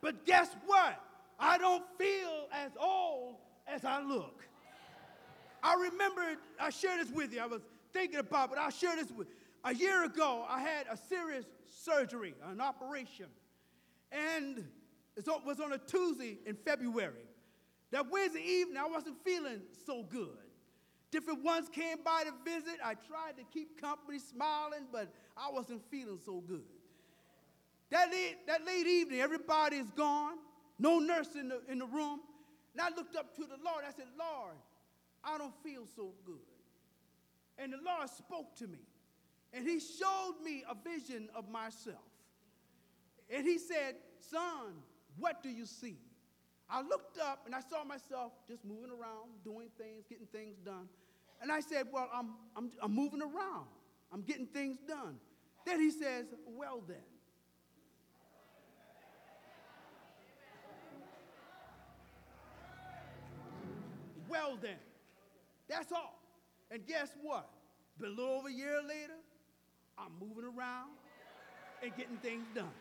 But 0.02 0.26
guess 0.26 0.50
what? 0.66 1.02
I 1.40 1.58
don't 1.58 1.84
feel 1.98 2.48
as 2.54 2.72
old 2.80 3.36
as 3.68 3.84
I 3.84 4.02
look. 4.02 4.49
I 5.64 5.76
remember, 5.92 6.22
I 6.60 6.70
shared 6.70 7.02
this 7.02 7.12
with 7.12 7.34
you. 7.34 7.42
I 7.42 7.46
was 7.46 7.62
thinking 7.94 8.20
about, 8.20 8.50
but 8.50 8.60
I'll 8.60 8.70
share 8.70 8.96
this 8.96 9.12
with 9.12 9.28
A 9.64 9.74
year 9.74 10.04
ago, 10.04 10.46
I 10.48 10.62
had 10.62 10.88
a 10.90 10.98
serious 10.98 11.46
surgery, 11.70 12.34
an 12.46 12.62
operation. 12.62 13.28
And 14.12 14.66
it 15.16 15.28
was 15.46 15.60
on 15.60 15.74
a 15.74 15.78
Tuesday 15.78 16.40
in 16.46 16.56
February. 16.56 17.26
That 17.92 18.10
Wednesday 18.10 18.44
evening, 18.44 18.78
I 18.78 18.88
wasn't 18.88 19.24
feeling 19.24 19.62
so 19.86 20.04
good. 20.04 20.38
Different 21.12 21.44
ones 21.44 21.70
came 21.70 21.98
by 22.06 22.24
to 22.24 22.34
visit. 22.46 22.80
I 22.84 22.94
tried 22.94 23.38
to 23.38 23.44
keep 23.52 23.82
company, 23.82 24.20
smiling, 24.20 24.86
but 24.92 25.12
I 25.36 25.50
wasn't 25.52 25.82
feeling 25.90 26.20
so 26.24 26.42
good. 26.42 26.64
That 27.90 28.12
late, 28.12 28.46
that 28.46 28.64
late 28.66 28.86
evening, 28.86 29.20
everybody 29.20 29.78
is 29.78 29.90
gone 29.92 30.38
no 30.80 31.00
nurse 31.00 31.36
in 31.36 31.50
the, 31.50 31.62
in 31.70 31.80
the 31.80 31.86
room. 31.86 32.22
And 32.74 32.82
I 32.82 32.90
looked 32.96 33.16
up 33.16 33.36
to 33.36 33.42
the 33.42 33.58
Lord. 33.64 33.84
I 33.86 33.92
said, 33.92 34.06
Lord, 34.18 34.56
I 35.24 35.38
don't 35.38 35.54
feel 35.64 35.86
so 35.96 36.14
good. 36.26 36.36
And 37.58 37.74
the 37.74 37.78
Lord 37.78 38.10
spoke 38.10 38.56
to 38.58 38.68
me. 38.68 38.80
And 39.52 39.68
he 39.68 39.80
showed 39.80 40.36
me 40.44 40.64
a 40.70 40.76
vision 40.76 41.30
of 41.36 41.50
myself. 41.50 41.98
And 43.30 43.46
he 43.46 43.58
said, 43.58 43.96
Son, 44.20 44.74
what 45.18 45.42
do 45.42 45.50
you 45.50 45.66
see? 45.66 45.98
I 46.70 46.82
looked 46.82 47.18
up 47.18 47.44
and 47.46 47.56
I 47.56 47.62
saw 47.62 47.84
myself 47.84 48.34
just 48.48 48.64
moving 48.64 48.92
around, 48.92 49.44
doing 49.44 49.70
things, 49.78 50.06
getting 50.08 50.28
things 50.28 50.58
done. 50.64 50.88
And 51.42 51.52
I 51.52 51.62
said, 51.62 51.88
Well, 51.92 52.10
I'm, 52.14 52.34
I'm, 52.56 52.72
I'm 52.82 52.94
moving 52.94 53.22
around, 53.22 53.68
I'm 54.14 54.22
getting 54.22 54.46
things 54.46 54.78
done. 54.88 55.18
Then 55.66 55.80
he 55.80 55.90
says, 55.90 56.26
Well, 56.46 56.84
then. 56.88 56.98
Well, 64.30 64.60
then, 64.62 64.78
that's 65.70 65.92
all. 65.92 66.20
And 66.72 66.86
guess 66.86 67.10
what? 67.22 67.50
a 68.02 68.08
little 68.08 68.38
over 68.38 68.48
a 68.48 68.52
year 68.52 68.82
later, 68.82 69.14
I'm 69.98 70.12
moving 70.20 70.46
around 70.46 70.92
and 71.84 71.96
getting 71.98 72.18
things 72.18 72.46
done. 72.56 72.72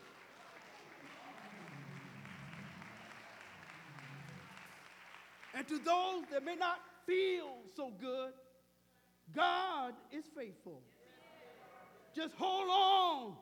And 5.53 5.67
to 5.67 5.77
those 5.79 6.23
that 6.31 6.45
may 6.45 6.55
not 6.55 6.79
feel 7.05 7.57
so 7.75 7.91
good, 7.99 8.31
God 9.35 9.93
is 10.11 10.23
faithful. 10.35 10.81
Just 12.15 12.33
hold 12.35 12.69
on 12.69 13.33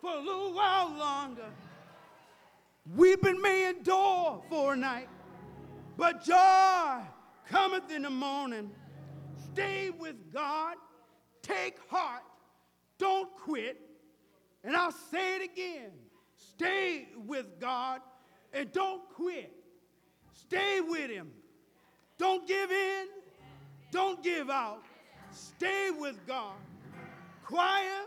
for 0.00 0.12
a 0.12 0.20
little 0.20 0.52
while 0.52 0.90
longer. 0.90 1.50
Weeping 2.96 3.40
may 3.40 3.68
endure 3.68 4.42
for 4.50 4.72
a 4.72 4.76
night, 4.76 5.08
but 5.96 6.24
joy 6.24 7.00
cometh 7.48 7.90
in 7.92 8.02
the 8.02 8.10
morning. 8.10 8.70
Stay 9.52 9.90
with 9.90 10.32
God. 10.32 10.76
Take 11.42 11.78
heart. 11.88 12.22
Don't 12.98 13.34
quit. 13.36 13.80
And 14.64 14.76
I'll 14.76 14.92
say 14.92 15.36
it 15.36 15.42
again 15.42 15.90
Stay 16.36 17.08
with 17.26 17.60
God 17.60 18.00
and 18.52 18.70
don't 18.72 19.02
quit. 19.10 19.52
Stay 20.32 20.80
with 20.80 21.10
Him. 21.10 21.30
Don't 22.18 22.46
give 22.46 22.70
in. 22.70 23.06
Don't 23.90 24.22
give 24.22 24.50
out. 24.50 24.82
Stay 25.30 25.90
with 25.90 26.24
God. 26.26 26.54
Choir, 27.44 28.06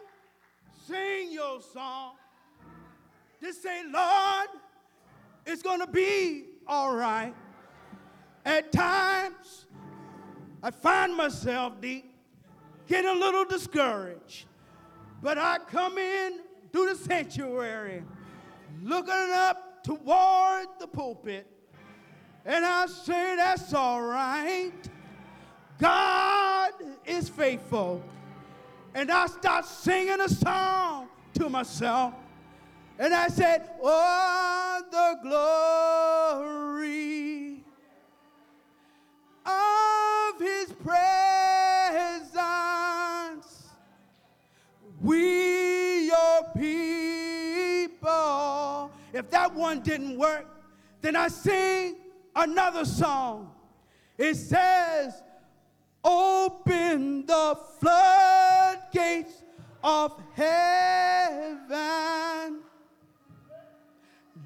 sing 0.88 1.32
your 1.32 1.62
song. 1.62 2.14
Just 3.42 3.62
say, 3.62 3.82
Lord, 3.92 4.48
it's 5.46 5.62
going 5.62 5.80
to 5.80 5.88
be 5.88 6.46
all 6.68 6.96
right. 6.96 7.34
At 8.46 8.72
times, 8.72 9.65
I 10.66 10.72
find 10.72 11.16
myself 11.16 11.80
deep, 11.80 12.12
getting 12.88 13.08
a 13.08 13.14
little 13.14 13.46
discouraged. 13.46 14.48
But 15.22 15.38
I 15.38 15.60
come 15.60 16.00
in 16.00 16.40
through 16.74 16.90
the 16.90 16.96
sanctuary, 16.96 18.02
looking 18.82 19.14
up 19.32 19.84
toward 19.84 20.66
the 20.80 20.88
pulpit, 20.88 21.46
and 22.44 22.66
I 22.66 22.88
say, 22.88 23.36
That's 23.36 23.76
all 23.76 24.02
right. 24.02 24.72
God 25.78 26.72
is 27.06 27.30
faithful. 27.30 28.02
And 28.96 29.12
I 29.12 29.28
start 29.28 29.66
singing 29.66 30.20
a 30.20 30.30
song 30.30 31.10
to 31.36 31.48
myself. 31.48 32.16
And 32.98 33.14
I 33.14 33.28
said, 33.28 33.70
Oh, 33.84 34.82
the 34.90 35.20
glory 35.22 37.15
If 49.16 49.32
that 49.32 49.56
one 49.56 49.80
didn't 49.80 50.18
work, 50.18 50.46
then 51.00 51.16
I 51.16 51.30
sing 51.30 51.96
another 52.36 52.84
song. 52.84 53.50
It 54.18 54.36
says, 54.36 55.24
Open 56.04 57.26
the 57.26 57.58
floodgates 57.80 59.42
of 59.82 60.22
heaven. 60.34 61.70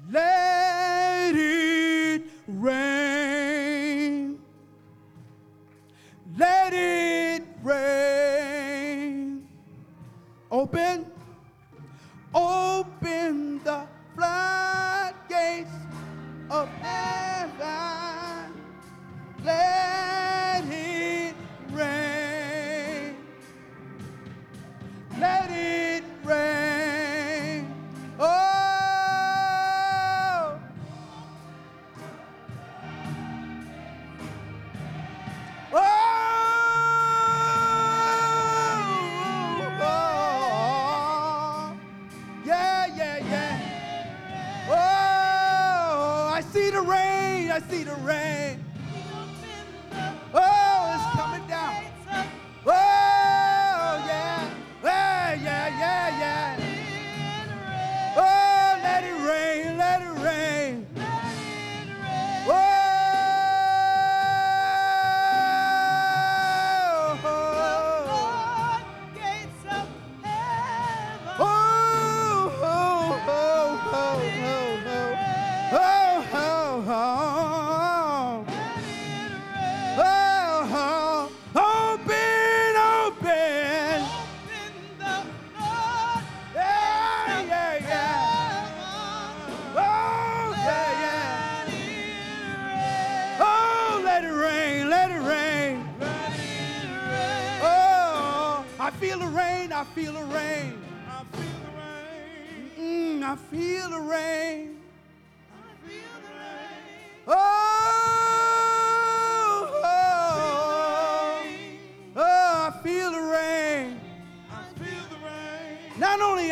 Let 0.08 1.34
it 1.34 2.22
rain. 2.46 4.38
Let 6.38 6.72
it 6.72 7.42
rain. 7.64 9.48
Open, 10.52 11.10
open 12.32 13.64
the 13.64 13.89
of 16.60 17.29
see 47.68 47.84
the 47.84 47.94
rain. 47.96 48.69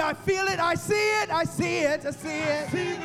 I 0.09 0.15
feel 0.15 0.49
it, 0.49 0.59
I 0.59 0.75
see 0.75 0.95
it, 0.95 1.31
I 1.31 1.45
see 1.45 1.81
it, 1.81 2.07
I 2.07 2.11
see 2.13 2.41
it. 2.41 2.99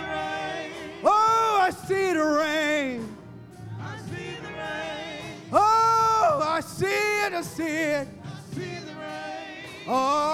Oh, 1.03 1.59
I 1.61 1.69
see 1.69 2.13
the 2.13 2.23
rain. 2.23 3.17
Oh, 5.51 6.39
I 6.41 6.61
see 6.61 6.85
it, 6.85 7.33
I 7.33 7.41
see 7.41 7.63
it. 7.65 8.07
Oh, 9.85 10.32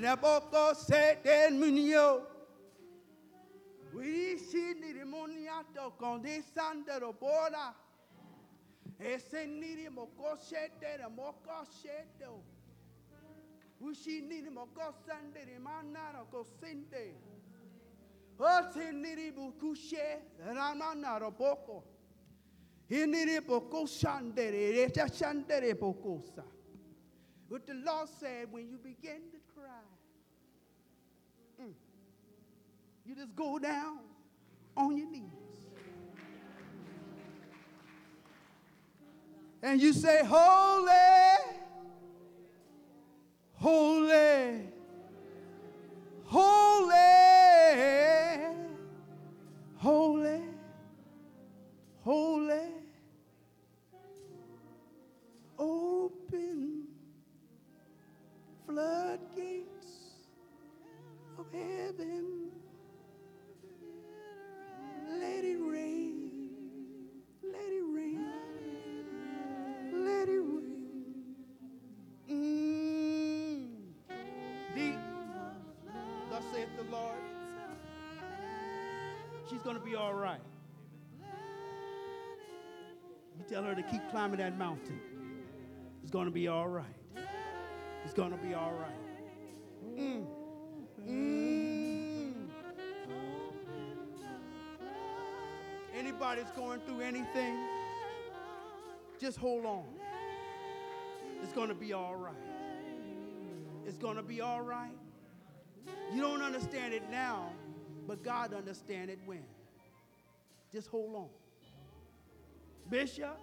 That 0.00 0.20
boko 0.20 0.72
said 0.74 1.18
that 1.24 1.52
munio. 1.52 2.22
We 3.94 4.36
see 4.38 4.74
the 4.74 5.04
moniato 5.06 5.96
con 5.98 6.20
de 6.20 6.42
sandero 6.42 7.14
bola. 7.18 7.74
Ese 8.98 9.46
niri 9.46 9.88
moko 9.88 10.36
shete 10.36 10.98
the 10.98 11.08
moko 11.08 11.64
shete. 11.64 12.28
We 13.80 13.94
see 13.94 14.22
niri 14.22 14.50
moko 14.52 14.92
sande 15.06 15.44
the 15.46 15.60
manaro 15.60 16.28
ko 16.30 16.44
sinde. 16.60 17.14
Ose 18.40 18.92
niri 18.92 19.32
bukushe 19.32 20.18
ramanaro 20.44 21.30
boko. 21.30 21.84
Hiniri 22.90 23.46
boko 23.46 23.86
shandere, 23.86 24.72
reta 24.74 25.06
shandere 25.08 25.74
bokosa. 25.74 26.42
What 27.54 27.68
the 27.68 27.74
Lord 27.74 28.08
said 28.18 28.48
when 28.50 28.68
you 28.68 28.78
begin 28.78 29.20
to 29.30 29.38
cry, 29.54 29.86
mm, 31.62 31.72
you 33.06 33.14
just 33.14 33.36
go 33.36 33.60
down 33.60 33.98
on 34.76 34.96
your 34.96 35.08
knees. 35.08 35.22
And 39.62 39.80
you 39.80 39.92
say, 39.92 40.24
Holy, 40.24 40.90
holy, 43.52 44.68
holy, 46.24 46.96
holy, 49.76 50.42
holy. 52.02 52.68
Open 55.56 56.73
floodgates 58.74 60.16
of 61.38 61.46
heaven. 61.52 62.50
Let 65.08 65.44
it 65.44 65.58
rain. 65.60 66.40
Let 67.44 67.70
it 67.70 67.84
rain. 67.86 68.26
Let 69.92 70.28
it 70.28 70.40
rain. 70.40 71.24
Mm. 72.28 73.68
Deep, 74.74 74.98
thus 76.30 76.42
saith 76.52 76.68
the 76.76 76.90
Lord. 76.90 77.14
She's 79.48 79.62
going 79.62 79.76
to 79.76 79.84
be 79.84 79.94
all 79.94 80.14
right. 80.14 80.40
You 83.38 83.44
tell 83.48 83.62
her 83.62 83.76
to 83.76 83.82
keep 83.84 84.00
climbing 84.10 84.38
that 84.38 84.58
mountain. 84.58 84.98
It's 86.02 86.10
going 86.10 86.26
to 86.26 86.32
be 86.32 86.48
all 86.48 86.66
right. 86.66 87.03
It's 88.04 88.14
going 88.14 88.30
to 88.30 88.36
be 88.36 88.54
all 88.54 88.72
right. 88.72 89.98
Mm. 89.98 90.26
Mm. 91.08 92.34
Anybody's 95.96 96.50
going 96.56 96.80
through 96.80 97.00
anything, 97.00 97.56
just 99.20 99.38
hold 99.38 99.64
on. 99.64 99.84
It's 101.42 101.52
going 101.52 101.68
to 101.68 101.74
be 101.74 101.92
all 101.92 102.16
right. 102.16 102.34
It's 103.86 103.98
going 103.98 104.16
to 104.16 104.22
be 104.22 104.40
all 104.40 104.62
right. 104.62 104.96
You 106.12 106.20
don't 106.20 106.42
understand 106.42 106.94
it 106.94 107.02
now, 107.10 107.52
but 108.06 108.22
God 108.22 108.52
understands 108.54 109.12
it 109.12 109.18
when. 109.24 109.44
Just 110.72 110.88
hold 110.88 111.14
on. 111.14 111.28
Bishop, 112.90 113.38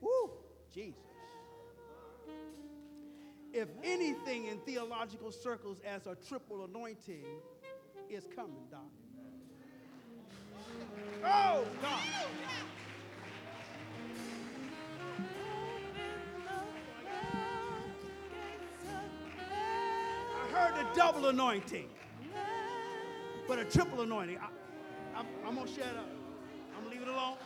woo, 0.00 0.30
Jesus. 0.74 1.05
If 3.56 3.68
anything 3.82 4.48
in 4.48 4.58
theological 4.58 5.32
circles 5.32 5.78
as 5.82 6.06
a 6.06 6.14
triple 6.28 6.66
anointing 6.66 7.24
is 8.10 8.28
coming, 8.36 8.66
Doc. 8.70 8.82
Oh, 11.24 11.64
God. 11.80 12.00
I 20.34 20.48
heard 20.52 20.74
the 20.74 20.94
double 20.94 21.28
anointing, 21.28 21.88
but 23.48 23.58
a 23.58 23.64
triple 23.64 24.02
anointing. 24.02 24.36
I, 24.36 25.20
am 25.48 25.54
going 25.54 25.66
to 25.66 25.72
shut 25.72 25.96
up. 25.96 26.06
I'm 26.76 26.84
going 26.84 26.94
to 26.94 27.00
leave 27.00 27.08
it 27.08 27.08
alone. 27.08 27.38